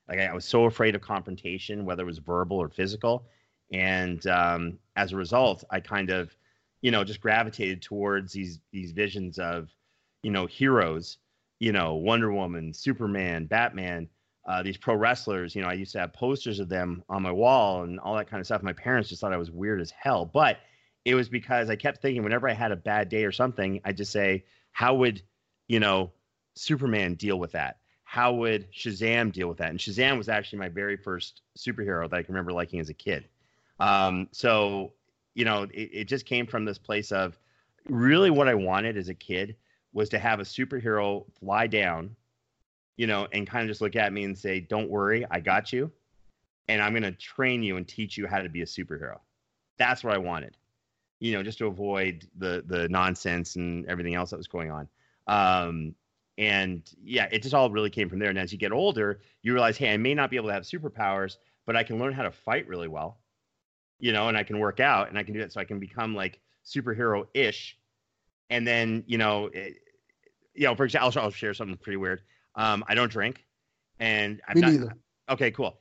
[0.08, 3.26] Like I, I was so afraid of confrontation, whether it was verbal or physical,
[3.72, 6.34] and um, as a result, I kind of,
[6.82, 9.68] you know, just gravitated towards these these visions of,
[10.22, 11.18] you know, heroes,
[11.58, 14.08] you know, Wonder Woman, Superman, Batman
[14.46, 15.54] uh, these pro wrestlers.
[15.54, 18.30] You know, I used to have posters of them on my wall and all that
[18.30, 18.62] kind of stuff.
[18.62, 20.58] My parents just thought I was weird as hell, but
[21.04, 23.96] it was because I kept thinking whenever I had a bad day or something, I'd
[23.96, 25.22] just say, how would
[25.66, 26.12] you know
[26.54, 27.78] Superman deal with that?
[28.04, 29.70] How would Shazam deal with that?
[29.70, 32.94] And Shazam was actually my very first superhero that I can remember liking as a
[32.94, 33.26] kid.
[33.80, 34.92] Um, so
[35.34, 37.36] you know, it, it just came from this place of
[37.88, 39.56] really what I wanted as a kid
[39.92, 42.16] was to have a superhero fly down
[42.96, 45.72] you know, and kind of just look at me and say, "Don't worry, I got
[45.72, 45.90] you,
[46.68, 49.18] and I'm going to train you and teach you how to be a superhero."
[49.78, 50.56] That's what I wanted,
[51.20, 54.88] you know, just to avoid the the nonsense and everything else that was going on.
[55.26, 55.94] Um,
[56.38, 58.30] and yeah, it just all really came from there.
[58.30, 60.64] And as you get older, you realize, hey, I may not be able to have
[60.64, 63.18] superpowers, but I can learn how to fight really well,
[63.98, 65.78] you know, and I can work out and I can do that, so I can
[65.78, 67.78] become like superhero ish.
[68.50, 69.78] And then, you know, it,
[70.54, 72.22] you know, for example, I'll, I'll share something pretty weird.
[72.54, 73.44] Um, I don't drink,
[73.98, 74.70] and I'm Me not.
[74.72, 74.96] neither.
[75.28, 75.78] Okay, cool.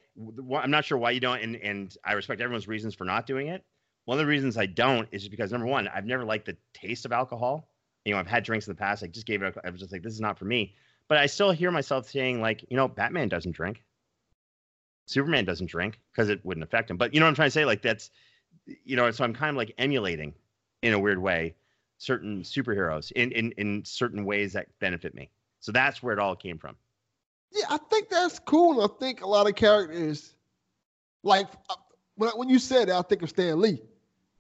[0.56, 3.48] I'm not sure why you don't, and and I respect everyone's reasons for not doing
[3.48, 3.64] it.
[4.06, 6.58] One of the reasons I don't is just because number one, I've never liked the
[6.74, 7.70] taste of alcohol.
[8.04, 9.04] You know, I've had drinks in the past.
[9.04, 9.58] I just gave it.
[9.64, 10.76] I was just like, this is not for me.
[11.08, 13.84] But I still hear myself saying, like, you know, Batman doesn't drink.
[15.08, 16.98] Superman doesn't drink because it wouldn't affect him.
[16.98, 17.66] But you know what I'm trying to say?
[17.66, 18.10] Like that's,
[18.84, 20.34] you know, so I'm kind of like emulating,
[20.82, 21.56] in a weird way,
[21.98, 25.30] certain superheroes in in in certain ways that benefit me.
[25.60, 26.76] So that's where it all came from.
[27.52, 28.82] Yeah, I think that's cool.
[28.82, 30.36] I think a lot of characters,
[31.24, 31.76] like uh,
[32.16, 33.82] when when you said that, I think of Stan Lee.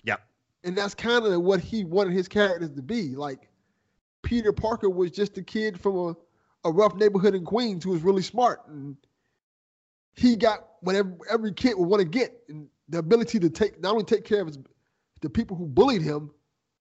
[0.03, 0.21] Yep.
[0.63, 3.15] And that's kind of what he wanted his characters to be.
[3.15, 3.49] Like
[4.21, 6.15] Peter Parker was just a kid from a,
[6.65, 8.97] a rough neighborhood in Queens who was really smart, and
[10.13, 13.93] he got whatever every kid would want to get, and the ability to take not
[13.93, 14.59] only take care of his,
[15.21, 16.31] the people who bullied him,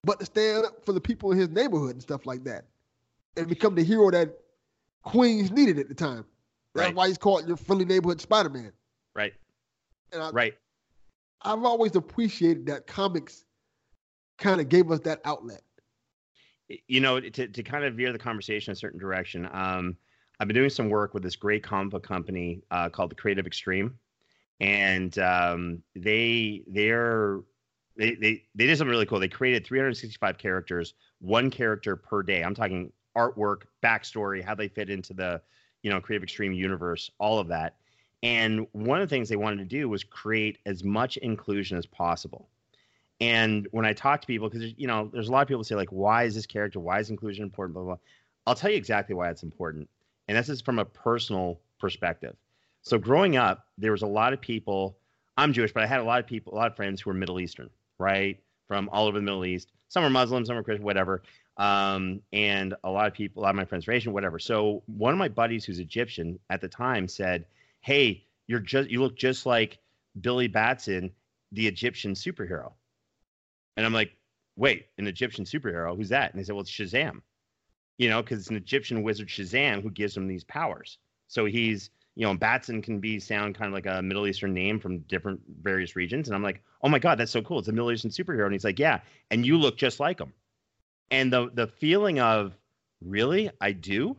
[0.05, 2.65] but to stand up for the people in his neighborhood and stuff like that,
[3.35, 4.37] and become the hero that
[5.03, 6.25] Queens needed at the time.
[6.73, 6.95] That's Right.
[6.95, 8.71] why he's called your friendly neighborhood Spider-Man.
[9.15, 9.33] Right.
[10.11, 10.57] And I, Right.
[11.41, 13.45] I've always appreciated that comics
[14.37, 15.61] kind of gave us that outlet.
[16.87, 19.95] you know, to, to kind of veer the conversation a certain direction, um,
[20.39, 23.45] I've been doing some work with this great comic book company uh, called the Creative
[23.45, 23.97] Extreme,
[24.59, 27.41] and um, they they're
[27.97, 29.19] they, they they did something really cool.
[29.19, 32.43] They created 365 characters, one character per day.
[32.43, 35.41] I'm talking artwork, backstory, how they fit into the
[35.83, 37.77] you know Creative Extreme universe, all of that.
[38.23, 41.85] And one of the things they wanted to do was create as much inclusion as
[41.85, 42.49] possible.
[43.21, 45.75] And when I talk to people, because you know, there's a lot of people say
[45.75, 46.79] like, "Why is this character?
[46.79, 47.93] Why is inclusion important?" Blah blah.
[47.93, 48.01] blah.
[48.47, 49.89] I'll tell you exactly why it's important,
[50.27, 52.35] and this is from a personal perspective.
[52.81, 54.97] So growing up, there was a lot of people.
[55.37, 57.13] I'm Jewish, but I had a lot of people, a lot of friends who were
[57.13, 59.71] Middle Eastern, right, from all over the Middle East.
[59.89, 61.23] Some are Muslim, some are Christian, whatever.
[61.57, 64.39] Um, and a lot of people, a lot of my friends are Asian, whatever.
[64.39, 67.45] So one of my buddies who's Egyptian at the time said,
[67.81, 69.79] "Hey, you're just you look just like
[70.19, 71.11] Billy Batson,
[71.51, 72.73] the Egyptian superhero."
[73.77, 74.15] And I'm like,
[74.55, 75.95] wait, an Egyptian superhero?
[75.95, 76.31] Who's that?
[76.31, 77.21] And they said, well, it's Shazam.
[77.97, 80.97] You know, because it's an Egyptian wizard Shazam who gives him these powers.
[81.27, 84.79] So he's, you know, Batson can be sound kind of like a Middle Eastern name
[84.79, 86.27] from different various regions.
[86.27, 87.59] And I'm like, oh my God, that's so cool.
[87.59, 88.45] It's a Middle Eastern superhero.
[88.45, 89.01] And he's like, yeah,
[89.31, 90.33] and you look just like him.
[91.11, 92.53] And the the feeling of
[93.01, 94.17] really, I do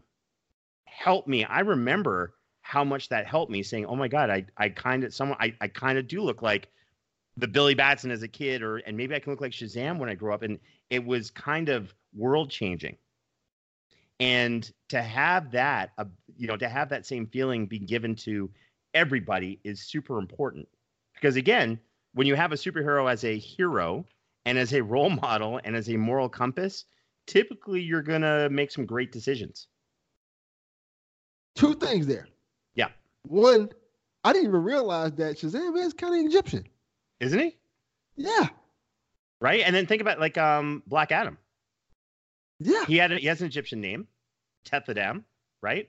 [0.96, 1.44] Help me.
[1.44, 2.32] I remember
[2.62, 5.54] how much that helped me saying, oh my God, I I kind of someone I,
[5.60, 6.68] I kind of do look like
[7.36, 10.08] the Billy Batson as a kid, or and maybe I can look like Shazam when
[10.08, 10.42] I grow up.
[10.42, 12.96] And it was kind of world changing.
[14.18, 18.50] And to have that, uh, you know, to have that same feeling be given to
[18.94, 20.66] everybody is super important.
[21.14, 21.78] Because again,
[22.14, 24.06] when you have a superhero as a hero
[24.46, 26.84] and as a role model and as a moral compass,
[27.26, 29.68] typically you're gonna make some great decisions.
[31.54, 32.28] Two things there.
[32.74, 32.88] Yeah.
[33.22, 33.70] One,
[34.24, 36.66] I didn't even realize that Shazam is kind of Egyptian.
[37.20, 37.56] Isn't he?
[38.16, 38.48] Yeah.
[39.40, 39.62] Right.
[39.64, 41.38] And then think about like um Black Adam.
[42.58, 42.84] Yeah.
[42.86, 44.06] He had a, he has an Egyptian name,
[44.64, 45.24] Teth-Adam,
[45.62, 45.88] right?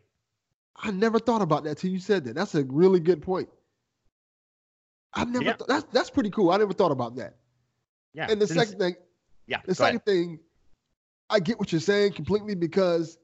[0.76, 2.36] I never thought about that till you said that.
[2.36, 3.50] That's a really good point.
[5.14, 5.54] I never Yeah.
[5.54, 6.52] thought that's that's pretty cool.
[6.52, 7.36] I never thought about that.
[8.14, 8.28] Yeah.
[8.30, 8.96] And the Since- second thing,
[9.48, 9.62] yeah.
[9.66, 9.94] the go ahead.
[9.96, 10.40] second thing,
[11.30, 13.18] I get what you're saying completely because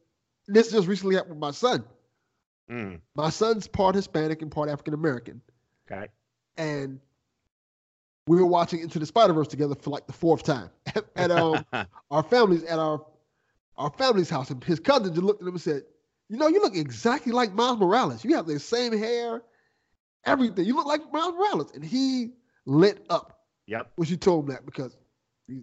[0.48, 1.84] this just recently happened with my son.
[2.72, 5.42] Mm, My son's part Hispanic and part African American.
[5.92, 6.08] okay.
[6.58, 7.00] And
[8.28, 10.70] we were watching Into the Spider Verse together for like the fourth time
[11.16, 11.64] at um,
[12.12, 13.06] our families at our
[13.78, 15.84] our family's house, and his cousin just looked at him and said,
[16.30, 18.24] "You know, you look exactly like Miles Morales.
[18.24, 19.44] You have the same hair,
[20.26, 20.66] everything.
[20.66, 22.34] You look like Miles Morales." And he
[22.66, 23.92] lit up yep.
[23.96, 24.98] when she told him that because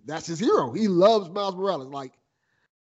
[0.04, 0.72] that's his hero.
[0.72, 1.92] He loves Miles Morales.
[1.92, 2.12] Like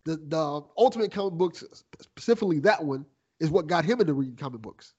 [0.05, 1.63] the the Ultimate comic books,
[2.01, 3.05] specifically that one,
[3.39, 4.93] is what got him into reading comic books.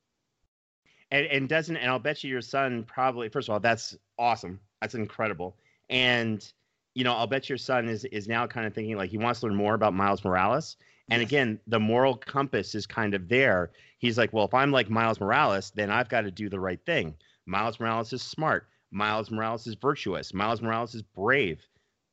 [1.13, 4.59] And, and doesn't and I'll bet you your son probably first of all that's awesome
[4.81, 5.57] that's incredible
[5.89, 6.53] and
[6.97, 9.41] you know I'll bet your son is is now kind of thinking like he wants
[9.41, 10.79] to learn more about Miles Morales.
[11.11, 13.71] And again the moral compass is kind of there.
[13.99, 16.81] He's like well if I'm like Miles Morales then I've got to do the right
[16.87, 17.15] thing.
[17.45, 18.69] Miles Morales is smart.
[18.91, 20.33] Miles Morales is virtuous.
[20.33, 21.61] Miles Morales is brave.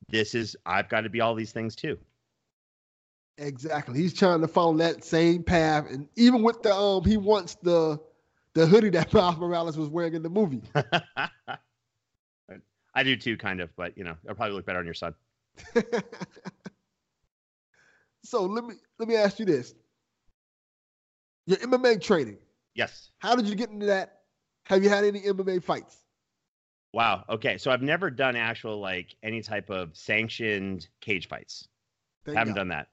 [0.10, 1.98] This is I've got to be all these things too.
[3.38, 3.98] Exactly.
[3.98, 8.00] He's trying to follow that same path, and even with the um, he wants the
[8.54, 10.62] the hoodie that Miles Morales was wearing in the movie.
[12.94, 15.14] I do too kind of but you know it'll probably look better on your son
[18.24, 19.74] so let me let me ask you this:
[21.46, 22.38] Your MMA training.
[22.74, 24.22] yes How did you get into that?
[24.66, 25.98] Have you had any MMA fights?
[26.94, 27.24] Wow.
[27.28, 27.58] Okay.
[27.58, 31.68] So I've never done actual like any type of sanctioned cage fights.
[32.26, 32.68] Thank haven't God.
[32.68, 32.88] done that.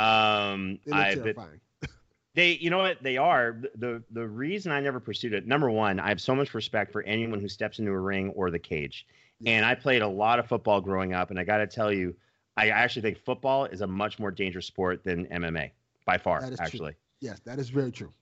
[0.00, 1.60] Um, They I but terrifying.
[2.34, 5.46] they, you know what, they are the the reason I never pursued it.
[5.46, 8.50] Number one, I have so much respect for anyone who steps into a ring or
[8.50, 9.06] the cage.
[9.44, 12.16] And I played a lot of football growing up, and I got to tell you,
[12.56, 15.72] I actually think football is a much more dangerous sport than MMA
[16.06, 16.40] by far.
[16.40, 16.64] That is true.
[16.66, 18.12] Actually, Yes, that is very true.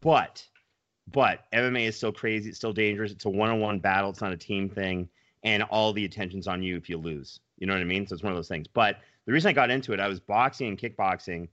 [0.00, 0.46] but
[1.12, 2.50] but MMA is still crazy.
[2.50, 3.10] It's still dangerous.
[3.10, 4.10] It's a one-on-one battle.
[4.10, 5.08] It's not a team thing,
[5.42, 7.40] and all the attention's on you if you lose.
[7.58, 8.06] You know what I mean?
[8.06, 8.68] So it's one of those things.
[8.68, 11.48] But the reason I got into it, I was boxing and kickboxing,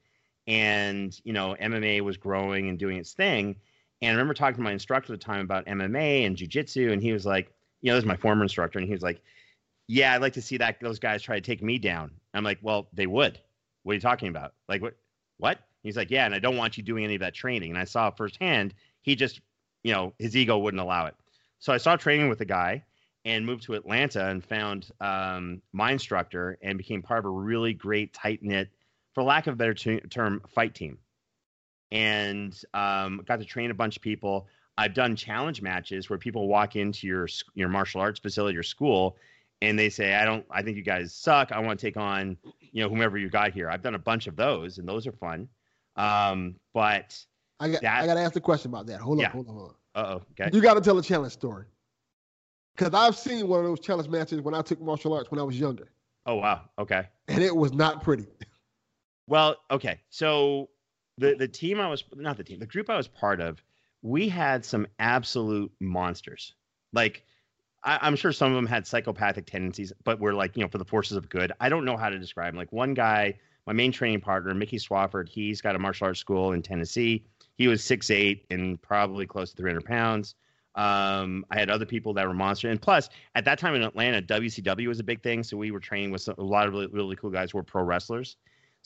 [0.46, 3.56] and you know MMA was growing and doing its thing.
[4.02, 7.02] And I remember talking to my instructor at the time about MMA and jujitsu, and
[7.02, 7.52] he was like,
[7.82, 9.22] you know, this is my former instructor, and he was like,
[9.88, 12.60] "Yeah, I'd like to see that those guys try to take me down." I'm like,
[12.62, 13.40] "Well, they would.
[13.84, 14.54] What are you talking about?
[14.68, 14.96] Like what?
[15.38, 17.80] What?" He's like, "Yeah, and I don't want you doing any of that training." And
[17.80, 18.74] I saw firsthand
[19.08, 19.40] he just,
[19.84, 21.16] you know, his ego wouldn't allow it.
[21.60, 22.84] So I started training with the guy
[23.24, 27.74] and moved to Atlanta and found um, my instructor and became part of a really
[27.74, 28.70] great, tight knit,
[29.14, 30.98] for lack of a better t- term, fight team.
[31.90, 34.48] And um, got to train a bunch of people.
[34.78, 39.18] I've done challenge matches where people walk into your your martial arts facility, your school,
[39.62, 40.46] and they say, "I don't.
[40.52, 41.52] I think you guys suck.
[41.52, 42.38] I want to take on,
[42.72, 45.12] you know, whomever you got here." I've done a bunch of those, and those are
[45.14, 45.48] fun.
[45.96, 47.18] Um, but
[47.60, 49.02] I got That- I got to ask a question about that.
[49.02, 49.28] Hold Yeah.
[49.28, 50.44] on, hold on, hold uh oh, okay.
[50.46, 50.54] on.
[50.54, 51.66] You got to tell a challenge story.
[52.76, 55.44] Because I've seen one of those challenge matches when I took martial arts when I
[55.44, 55.90] was younger,
[56.28, 57.08] Oh wow, okay.
[57.28, 58.28] and it was not pretty.
[59.26, 60.00] Well, okay.
[60.12, 60.70] So
[61.18, 63.64] the the team I was not the team, the group I was part of,
[64.02, 66.54] we had some absolute monsters.
[66.94, 67.24] Like
[67.84, 70.78] I, I'm sure some of them had psychopathic tendencies, but were like, you know, for
[70.78, 71.52] the forces of good.
[71.60, 72.58] I don't know how to describe them.
[72.58, 73.36] Like one guy,
[73.66, 77.26] my main training partner, Mickey Swafford, he's got a martial arts school in Tennessee.
[77.58, 80.36] He was six eight and probably close to 300 pounds.
[80.76, 84.22] Um, I had other people that were monster, and plus at that time in Atlanta,
[84.22, 85.42] WCW was a big thing.
[85.42, 87.64] So we were training with some, a lot of really, really cool guys who were
[87.64, 88.38] pro wrestlers.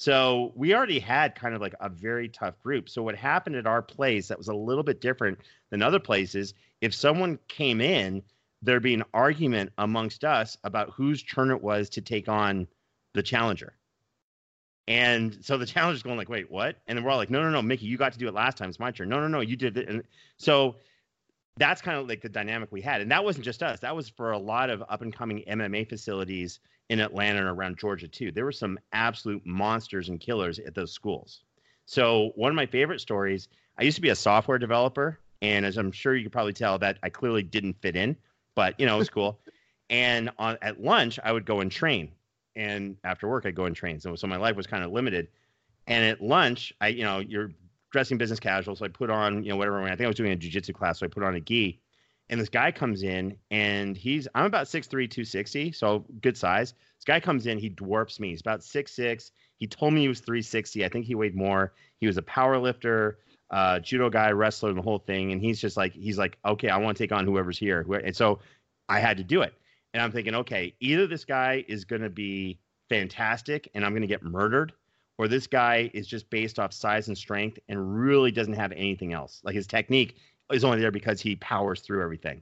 [0.01, 2.89] So we already had kind of like a very tough group.
[2.89, 5.37] So what happened at our place that was a little bit different
[5.69, 8.23] than other places, if someone came in,
[8.63, 12.67] there'd be an argument amongst us about whose turn it was to take on
[13.13, 13.73] the challenger.
[14.87, 16.77] And so the challenger's going like, wait, what?
[16.87, 18.57] And then we're all like, no, no, no, Mickey, you got to do it last
[18.57, 18.69] time.
[18.69, 19.07] It's my turn.
[19.07, 19.87] No, no, no, you did it.
[19.87, 20.01] And
[20.37, 20.77] so
[21.57, 23.01] that's kind of like the dynamic we had.
[23.01, 23.79] And that wasn't just us.
[23.79, 27.77] That was for a lot of up and coming MMA facilities in Atlanta and around
[27.77, 28.31] Georgia too.
[28.31, 31.43] There were some absolute monsters and killers at those schools.
[31.85, 33.47] So one of my favorite stories,
[33.77, 36.77] I used to be a software developer, and as I'm sure you could probably tell,
[36.79, 38.15] that I clearly didn't fit in,
[38.55, 39.39] but you know, it was cool.
[39.89, 42.11] and on at lunch, I would go and train.
[42.55, 43.99] And after work, I'd go and train.
[43.99, 45.27] So, so my life was kind of limited.
[45.87, 47.51] And at lunch, I, you know, you're
[47.91, 48.75] dressing business casual.
[48.75, 49.81] So I put on, you know, whatever.
[49.83, 50.99] I think I was doing a jujitsu class.
[50.99, 51.79] So I put on a gi.
[52.29, 55.73] And this guy comes in and he's, I'm about 6'3, 260.
[55.73, 56.73] So good size.
[56.97, 58.29] This guy comes in, he dwarfs me.
[58.29, 59.31] He's about 6'6.
[59.57, 60.85] He told me he was 360.
[60.85, 61.73] I think he weighed more.
[61.99, 63.19] He was a power lifter,
[63.49, 65.33] uh, judo guy, wrestler, and the whole thing.
[65.33, 67.85] And he's just like, he's like, okay, I want to take on whoever's here.
[68.03, 68.39] And so
[68.87, 69.53] I had to do it.
[69.93, 74.03] And I'm thinking, okay, either this guy is going to be fantastic and I'm going
[74.03, 74.71] to get murdered,
[75.21, 79.13] or this guy is just based off size and strength and really doesn't have anything
[79.13, 79.39] else.
[79.43, 80.15] Like his technique
[80.51, 82.41] is only there because he powers through everything.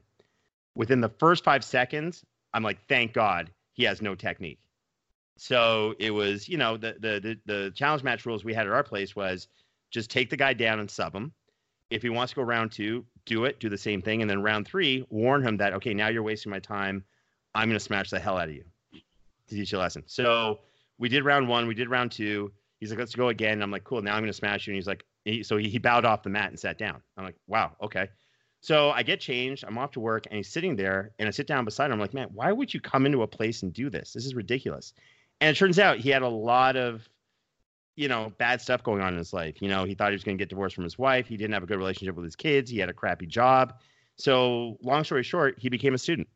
[0.75, 2.23] Within the first five seconds,
[2.53, 4.59] I'm like, thank God he has no technique.
[5.35, 8.71] So it was, you know, the the the, the challenge match rules we had at
[8.71, 9.49] our place was
[9.91, 11.33] just take the guy down and sub him.
[11.89, 14.41] If he wants to go round two, do it, do the same thing, and then
[14.41, 17.03] round three, warn him that okay, now you're wasting my time.
[17.53, 18.63] I'm going to smash the hell out of you
[18.93, 20.03] to teach you a lesson.
[20.05, 20.61] So
[20.97, 22.53] we did round one, we did round two.
[22.79, 23.53] He's like, let's go again.
[23.53, 24.01] And I'm like, cool.
[24.01, 24.71] Now I'm going to smash you.
[24.71, 27.01] And he's like, he, so he, he bowed off the mat and sat down.
[27.17, 28.07] I'm like, wow, okay.
[28.61, 29.63] So I get changed.
[29.67, 31.11] I'm off to work, and he's sitting there.
[31.19, 31.93] And I sit down beside him.
[31.93, 34.13] I'm like, man, why would you come into a place and do this?
[34.13, 34.93] This is ridiculous.
[35.41, 37.07] And it turns out he had a lot of,
[37.95, 39.61] you know, bad stuff going on in his life.
[39.61, 41.27] You know, he thought he was going to get divorced from his wife.
[41.27, 42.69] He didn't have a good relationship with his kids.
[42.69, 43.75] He had a crappy job.
[44.15, 46.27] So long story short, he became a student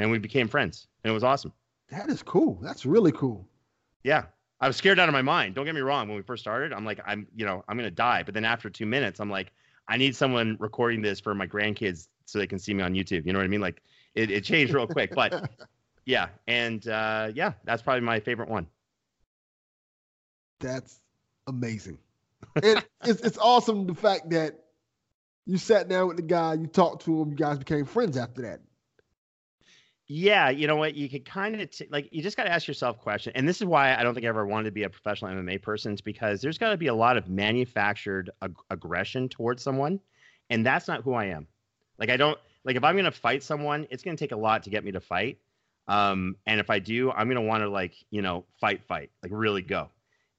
[0.00, 1.52] and we became friends and it was awesome
[1.90, 2.58] That is cool.
[2.62, 3.46] That's really cool.
[4.02, 4.24] yeah
[4.60, 5.54] i was scared out of my mind.
[5.54, 6.08] Don't get me wrong.
[6.08, 8.22] When we first started i'm like i'm you know i'm gonna die.
[8.22, 9.52] But then after two minutes i'm like
[9.88, 13.26] i need someone recording this for my grandkids so they can see me on youtube.
[13.26, 13.60] You know what i mean?
[13.60, 13.82] Like
[14.14, 15.14] it, it changed real quick.
[15.14, 15.50] But
[16.04, 16.28] yeah.
[16.46, 18.66] And uh yeah that's probably my favorite one.
[20.60, 21.00] That's
[21.46, 21.98] amazing.
[22.56, 24.54] It, it's it's awesome the fact that
[25.46, 28.42] you sat down with the guy, you talked to him, you guys became friends after
[28.42, 28.60] that.
[30.12, 30.96] Yeah, you know what?
[30.96, 33.58] You could kind of t- like you just got to ask yourself question, and this
[33.60, 35.96] is why I don't think I ever wanted to be a professional MMA person.
[36.04, 40.00] Because there's got to be a lot of manufactured ag- aggression towards someone,
[40.50, 41.46] and that's not who I am.
[41.96, 44.70] Like I don't like if I'm gonna fight someone, it's gonna take a lot to
[44.70, 45.38] get me to fight.
[45.86, 49.30] Um, and if I do, I'm gonna want to like you know fight, fight, like
[49.32, 49.90] really go.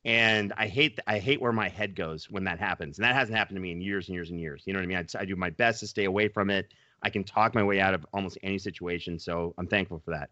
[0.04, 2.98] And I hate I hate where my head goes when that happens.
[2.98, 4.64] And that hasn't happened to me in years and years and years.
[4.66, 4.98] You know what I mean?
[4.98, 6.74] I, I do my best to stay away from it.
[7.04, 10.30] I can talk my way out of almost any situation, so I'm thankful for that.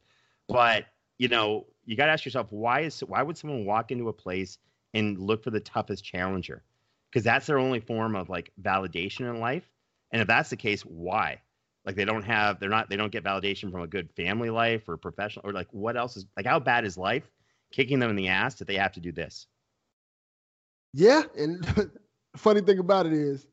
[0.47, 0.85] But
[1.17, 4.13] you know, you got to ask yourself why is why would someone walk into a
[4.13, 4.57] place
[4.93, 6.63] and look for the toughest challenger?
[7.11, 9.69] Because that's their only form of like validation in life.
[10.11, 11.41] And if that's the case, why?
[11.85, 14.87] Like they don't have, they're not, they don't get validation from a good family life
[14.87, 17.29] or professional or like what else is like how bad is life
[17.71, 19.47] kicking them in the ass that they have to do this?
[20.93, 21.91] Yeah, and
[22.35, 23.47] funny thing about it is,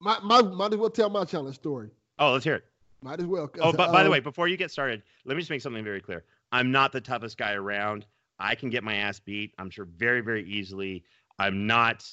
[0.00, 1.90] my, my might as well tell my challenge story.
[2.18, 2.64] Oh, let's hear it.
[3.02, 3.50] Might as well.
[3.60, 5.84] Oh, but by the um, way, before you get started, let me just make something
[5.84, 6.24] very clear.
[6.52, 8.06] I'm not the toughest guy around.
[8.38, 9.54] I can get my ass beat.
[9.58, 11.04] I'm sure very, very easily.
[11.38, 12.08] I'm not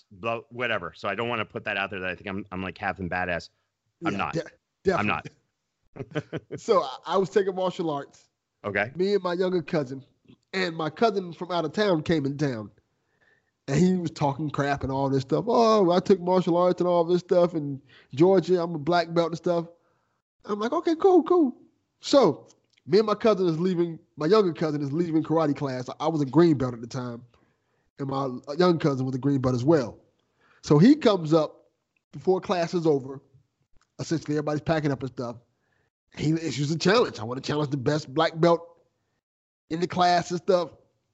[0.50, 0.94] whatever.
[0.96, 2.76] So I don't want to put that out there that I think I'm I'm like
[2.76, 3.50] Captain Badass.
[4.06, 4.38] I'm yeah, not.
[4.84, 5.28] de- I'm not.
[6.58, 8.28] so I, I was taking martial arts.
[8.66, 8.92] Okay.
[8.96, 10.04] Me and my younger cousin,
[10.54, 12.72] and my cousin from out of town came in town,
[13.68, 15.45] and he was talking crap and all this stuff.
[15.47, 17.82] Oh, I took martial arts and all this stuff and
[18.14, 18.61] Georgia.
[18.61, 19.68] I'm a black belt and stuff.
[20.45, 21.55] I'm like, okay, cool, cool.
[22.01, 22.47] So
[22.86, 23.99] me and my cousin is leaving.
[24.18, 25.89] My younger cousin is leaving karate class.
[25.99, 27.24] I was a green belt at the time,
[27.99, 29.97] and my young cousin was a green belt as well.
[30.64, 31.68] So he comes up
[32.11, 33.22] before class is over.
[33.99, 35.38] Essentially, everybody's packing up and stuff.
[36.18, 37.20] He issues a challenge.
[37.20, 38.61] I want to challenge the best black belt
[39.70, 40.72] in the class and stuff.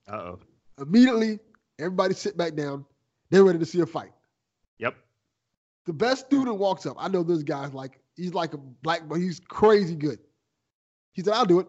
[0.07, 0.39] Uh oh.
[0.79, 1.39] Immediately,
[1.79, 2.85] everybody sit back down.
[3.29, 4.11] They're ready to see a fight.
[4.79, 4.95] Yep.
[5.85, 6.97] The best student walks up.
[6.99, 10.19] I know this guy's like he's like a black, but he's crazy good.
[11.13, 11.67] He said, "I'll do it."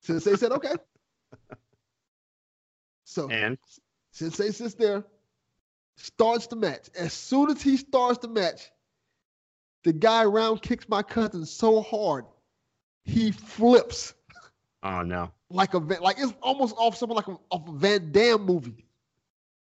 [0.00, 0.74] Sensei said, "Okay."
[3.04, 3.58] So And
[4.12, 5.04] Sensei sits there,
[5.96, 6.88] starts the match.
[6.96, 8.70] As soon as he starts the match,
[9.82, 12.24] the guy round kicks my cousin so hard,
[13.04, 14.14] he flips
[14.82, 15.30] oh no.
[15.50, 18.86] like a like it's almost off something like a, off a Van Damme movie.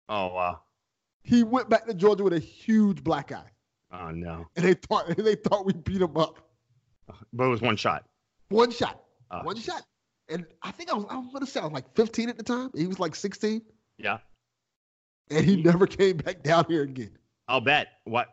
[0.08, 0.60] Oh wow.
[1.22, 3.50] He went back to Georgia with a huge black eye,
[3.92, 4.46] Oh no.
[4.56, 6.38] and they thought they thought we beat him up.
[7.32, 8.04] But it was one shot.
[8.48, 9.82] One shot, Oh, one shot.
[10.28, 12.44] And I think I was I was gonna say I was like 15 at the
[12.44, 12.70] time.
[12.74, 13.62] He was like 16,
[13.98, 14.18] Yeah.
[15.30, 17.16] and he never came back down here again.
[17.48, 17.88] I'll bet.
[18.04, 18.28] What?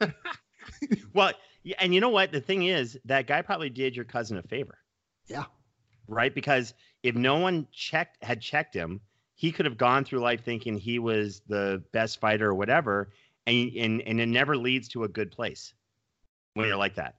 [1.14, 2.32] well, yeah, and you know what?
[2.32, 4.78] The thing is, that guy probably did your cousin a favor.
[5.26, 5.44] Yeah.
[6.10, 6.34] Right?
[6.34, 9.00] Because if no one checked had checked him,
[9.34, 13.10] he could have gone through life thinking he was the best fighter or whatever,
[13.46, 15.72] and and and it never leads to a good place
[16.54, 17.16] when you're like that.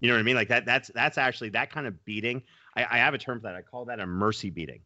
[0.00, 0.34] You know what I mean?
[0.34, 0.64] Like that.
[0.64, 2.42] That's that's actually that kind of beating.
[2.74, 3.54] I, I have a term for that.
[3.54, 4.80] I call that a mercy beating.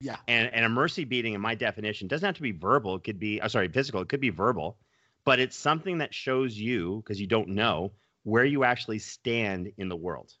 [0.00, 0.16] Yeah.
[0.26, 2.96] And and a mercy beating, in my definition, doesn't have to be verbal.
[2.96, 4.00] It could be, uh, sorry, physical.
[4.00, 4.78] It could be verbal,
[5.24, 7.92] but it's something that shows you because you don't know
[8.24, 10.32] where you actually stand in the world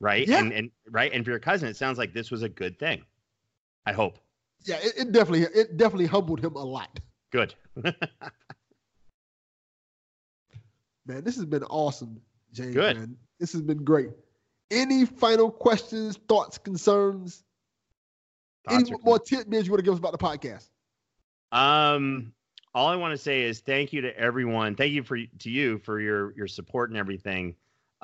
[0.00, 0.26] right?
[0.26, 0.38] Yeah.
[0.38, 3.02] And and right, and for your cousin, it sounds like this was a good thing.
[3.86, 4.18] I hope.
[4.64, 6.98] Yeah, it, it definitely it definitely humbled him a lot.
[7.30, 7.54] Good.
[11.06, 12.20] Man, this has been awesome,
[12.52, 12.74] James.
[12.74, 12.96] Good.
[12.96, 13.16] Man.
[13.38, 14.10] This has been great.
[14.70, 17.44] Any final questions, thoughts, concerns?
[18.68, 20.68] Thoughts Any or more tidbits you want to give us about the podcast?
[21.52, 22.32] Um,
[22.74, 24.74] all I want to say is thank you to everyone.
[24.74, 27.54] Thank you for to you for your your support and everything.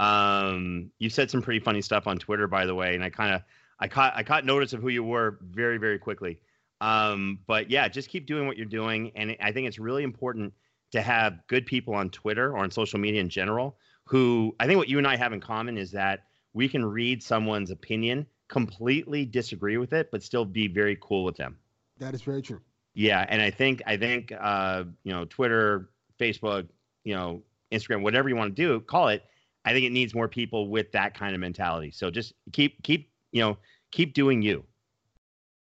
[0.03, 3.35] Um, you said some pretty funny stuff on Twitter, by the way, and I kind
[3.35, 3.43] of
[3.79, 6.41] I caught I caught notice of who you were very very quickly.
[6.81, 10.55] Um, but yeah, just keep doing what you're doing, and I think it's really important
[10.91, 14.79] to have good people on Twitter or on social media in general who I think
[14.79, 19.25] what you and I have in common is that we can read someone's opinion, completely
[19.25, 21.57] disagree with it, but still be very cool with them.
[21.99, 22.61] That is very true.
[22.95, 25.89] Yeah, and I think I think uh, you know Twitter,
[26.21, 26.69] Facebook,
[27.05, 29.25] you know Instagram, whatever you want to do, call it.
[29.65, 31.91] I think it needs more people with that kind of mentality.
[31.91, 33.57] So just keep keep you know
[33.91, 34.65] keep doing you.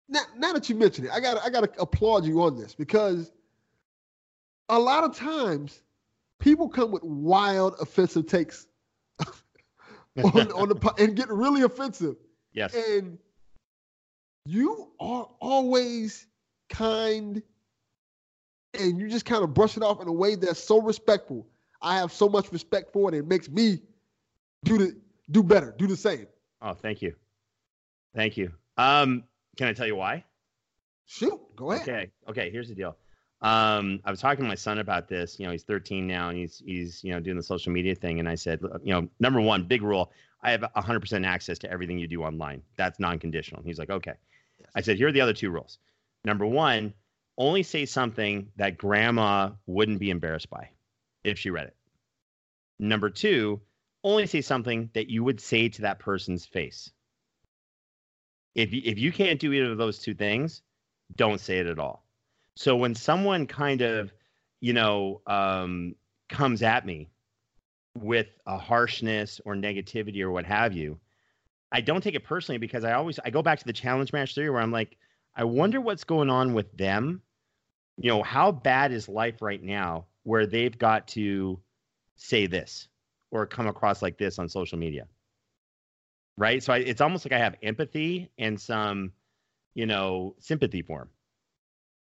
[0.10, 2.74] Now, now that you mention it, I got I got to applaud you on this
[2.74, 3.32] because
[4.70, 5.82] a lot of times
[6.40, 8.68] people come with wild offensive takes
[10.24, 12.16] on, on the and get really offensive,
[12.54, 12.74] Yes.
[12.74, 13.18] and
[14.46, 16.26] you are always
[16.70, 17.42] kind,
[18.74, 21.46] and you just kind of brush it off in a way that's so respectful.
[21.82, 23.18] I have so much respect for it.
[23.18, 23.80] It makes me
[24.64, 24.98] do the
[25.32, 26.28] do better, do the same.
[26.62, 27.14] Oh, thank you,
[28.16, 28.52] thank you.
[28.78, 29.24] Um,
[29.58, 30.24] can I tell you why?
[31.06, 31.88] Shoot, go ahead.
[31.88, 32.12] Okay.
[32.30, 32.50] Okay.
[32.52, 32.98] Here's the deal.
[33.42, 35.40] Um, I was talking to my son about this.
[35.40, 38.20] You know, he's 13 now, and he's he's you know doing the social media thing.
[38.20, 40.12] And I said, you know, number one, big rule:
[40.42, 42.62] I have 100% access to everything you do online.
[42.78, 43.64] That's non-conditional.
[43.64, 44.14] He's like, okay.
[44.76, 45.78] I said, here are the other two rules.
[46.26, 46.94] Number one,
[47.38, 50.70] only say something that grandma wouldn't be embarrassed by
[51.28, 51.76] if she read it.
[52.80, 53.62] Number two,
[54.04, 56.92] only say something that you would say to that person's face.
[58.56, 60.62] If you, if you can't do either of those two things,
[61.16, 62.04] don't say it at all.
[62.56, 64.12] So when someone kind of,
[64.62, 65.96] you know, um,
[66.30, 67.10] comes at me
[67.96, 71.00] with a harshness or negativity or what have you,
[71.72, 74.34] I don't take it personally because I always I go back to the challenge match
[74.34, 74.98] theory where I'm like,
[75.36, 77.22] I wonder what's going on with them.
[77.98, 81.58] You know, how bad is life right now where they've got to
[82.18, 82.90] say this
[83.32, 85.08] or come across like this on social media?
[86.38, 86.62] Right.
[86.62, 89.14] So I, it's almost like I have empathy and some,
[89.74, 91.10] you know, sympathy for them.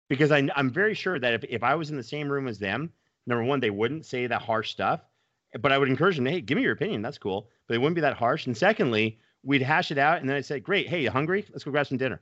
[0.08, 2.58] Because I, I'm very sure that if, if I was in the same room as
[2.58, 2.90] them,
[3.26, 5.00] number one, they wouldn't say that harsh stuff.
[5.60, 7.02] But I would encourage them, hey, give me your opinion.
[7.02, 7.50] That's cool.
[7.66, 8.46] But they wouldn't be that harsh.
[8.46, 10.20] And secondly, we'd hash it out.
[10.20, 10.88] And then I'd say, great.
[10.88, 11.44] Hey, you hungry?
[11.52, 12.18] Let's go grab some dinner.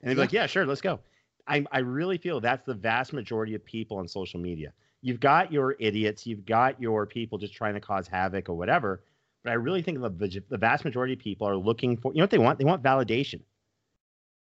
[0.00, 0.24] And they'd be Yeah.
[0.24, 0.66] like, yeah, sure.
[0.66, 0.98] Let's go.
[1.46, 4.72] I, I really feel that's the vast majority of people on social media.
[5.02, 9.02] You've got your idiots, you've got your people just trying to cause havoc or whatever.
[9.42, 12.24] But I really think the, the vast majority of people are looking for, you know
[12.24, 12.58] what they want?
[12.58, 13.40] They want validation.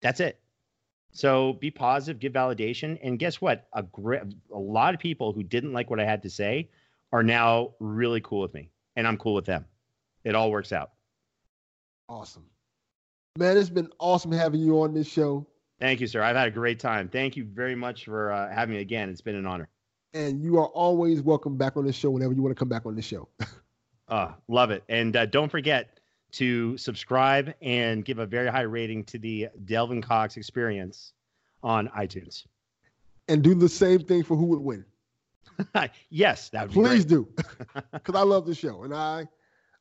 [0.01, 0.39] That's it.
[1.13, 2.97] So be positive, give validation.
[3.03, 3.67] And guess what?
[3.73, 3.85] A,
[4.53, 6.69] a lot of people who didn't like what I had to say
[7.13, 9.65] are now really cool with me, and I'm cool with them.
[10.23, 10.91] It all works out.
[12.07, 12.45] Awesome.
[13.37, 15.47] Man, it's been awesome having you on this show.
[15.79, 16.21] Thank you, sir.
[16.21, 17.09] I've had a great time.
[17.09, 19.09] Thank you very much for uh, having me again.
[19.09, 19.69] It's been an honor.
[20.13, 22.85] And you are always welcome back on the show whenever you want to come back
[22.85, 23.29] on the show.
[24.07, 24.83] Uh, love it.
[24.89, 25.99] And uh, don't forget
[26.33, 31.13] to subscribe and give a very high rating to the Delvin Cox experience
[31.63, 32.45] on iTunes.
[33.27, 34.85] and do the same thing for who would win.
[36.09, 37.27] yes, that would be Please do.
[37.93, 39.27] Because I love the show and I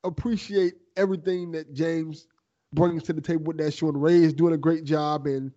[0.05, 2.27] appreciate everything that James
[2.73, 3.89] brings to the table with that show.
[3.89, 5.27] And Ray is doing a great job.
[5.27, 5.53] And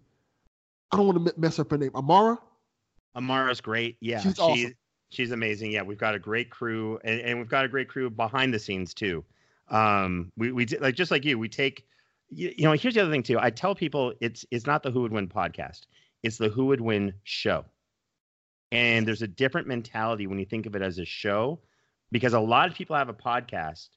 [0.91, 1.91] I don't want to mess up her name.
[1.95, 2.37] Amara?
[3.15, 3.97] Amara's great.
[3.99, 4.73] Yeah, She's she- awesome.
[5.09, 5.71] she's amazing.
[5.71, 8.59] Yeah, we've got a great crew, and, and we've got a great crew behind the
[8.59, 9.23] scenes too.
[9.69, 11.85] Um, we we like just like you, we take.
[12.29, 13.37] You, you know, here's the other thing too.
[13.39, 15.81] I tell people it's it's not the Who Would Win podcast.
[16.23, 17.65] It's the Who Would Win show.
[18.71, 21.59] And there's a different mentality when you think of it as a show,
[22.11, 23.89] because a lot of people have a podcast,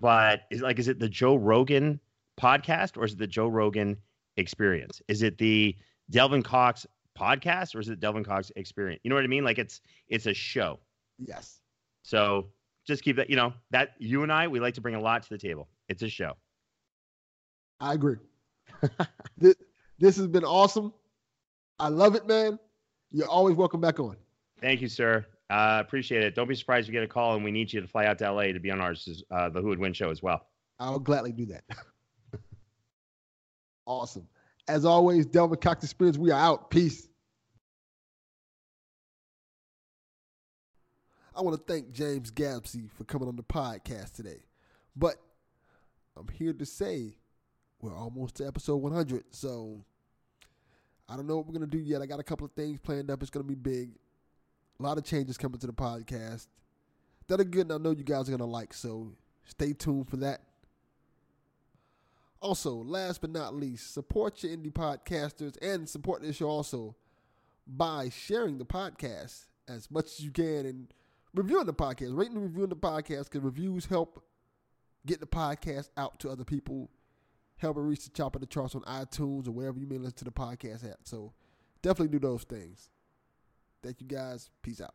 [0.00, 2.00] but is like, is it the Joe Rogan
[2.40, 3.98] podcast or is it the Joe Rogan
[4.38, 5.02] experience?
[5.08, 5.76] Is it the
[6.08, 6.86] Delvin Cox
[7.16, 9.00] podcast or is it Delvin Cox experience?
[9.04, 9.44] You know what I mean?
[9.44, 10.78] Like it's it's a show.
[11.18, 11.60] Yes.
[12.02, 12.48] So
[12.86, 15.22] just keep that, you know, that you and I, we like to bring a lot
[15.24, 15.68] to the table.
[15.88, 16.34] It's a show.
[17.80, 18.16] I agree.
[19.38, 19.56] this,
[19.98, 20.92] this has been awesome.
[21.78, 22.58] I love it, man.
[23.10, 24.16] You're always welcome back on.
[24.60, 25.26] Thank you, sir.
[25.50, 26.34] Uh, appreciate it.
[26.34, 28.18] Don't be surprised if you get a call and we need you to fly out
[28.18, 30.46] to LA to be on ours, uh, the Who Would Win show as well.
[30.78, 31.64] I'll gladly do that.
[33.86, 34.28] awesome.
[34.68, 36.70] As always, Delvin Cox Experience, we are out.
[36.70, 37.08] Peace.
[41.34, 44.40] I want to thank James Gavsie for coming on the podcast today.
[44.96, 45.16] But
[46.16, 47.14] I'm here to say
[47.80, 49.24] we're almost to episode 100.
[49.30, 49.84] So
[51.08, 52.00] I don't know what we're going to do yet.
[52.00, 53.20] I got a couple of things planned up.
[53.20, 53.90] It's going to be big.
[54.80, 56.48] A lot of changes coming to the podcast
[57.28, 58.72] that are good and I know you guys are going to like.
[58.72, 59.12] So
[59.44, 60.40] stay tuned for that.
[62.40, 66.94] Also, last but not least, support your indie podcasters and support this show also
[67.66, 70.94] by sharing the podcast as much as you can and
[71.34, 72.16] reviewing the podcast.
[72.16, 74.22] Rating and reviewing the podcast because reviews help
[75.06, 76.90] get the podcast out to other people,
[77.56, 80.18] help it reach the top of the charts on iTunes or wherever you may listen
[80.18, 80.98] to the podcast at.
[81.04, 81.32] So
[81.82, 82.90] definitely do those things.
[83.82, 84.50] Thank you guys.
[84.62, 84.94] Peace out.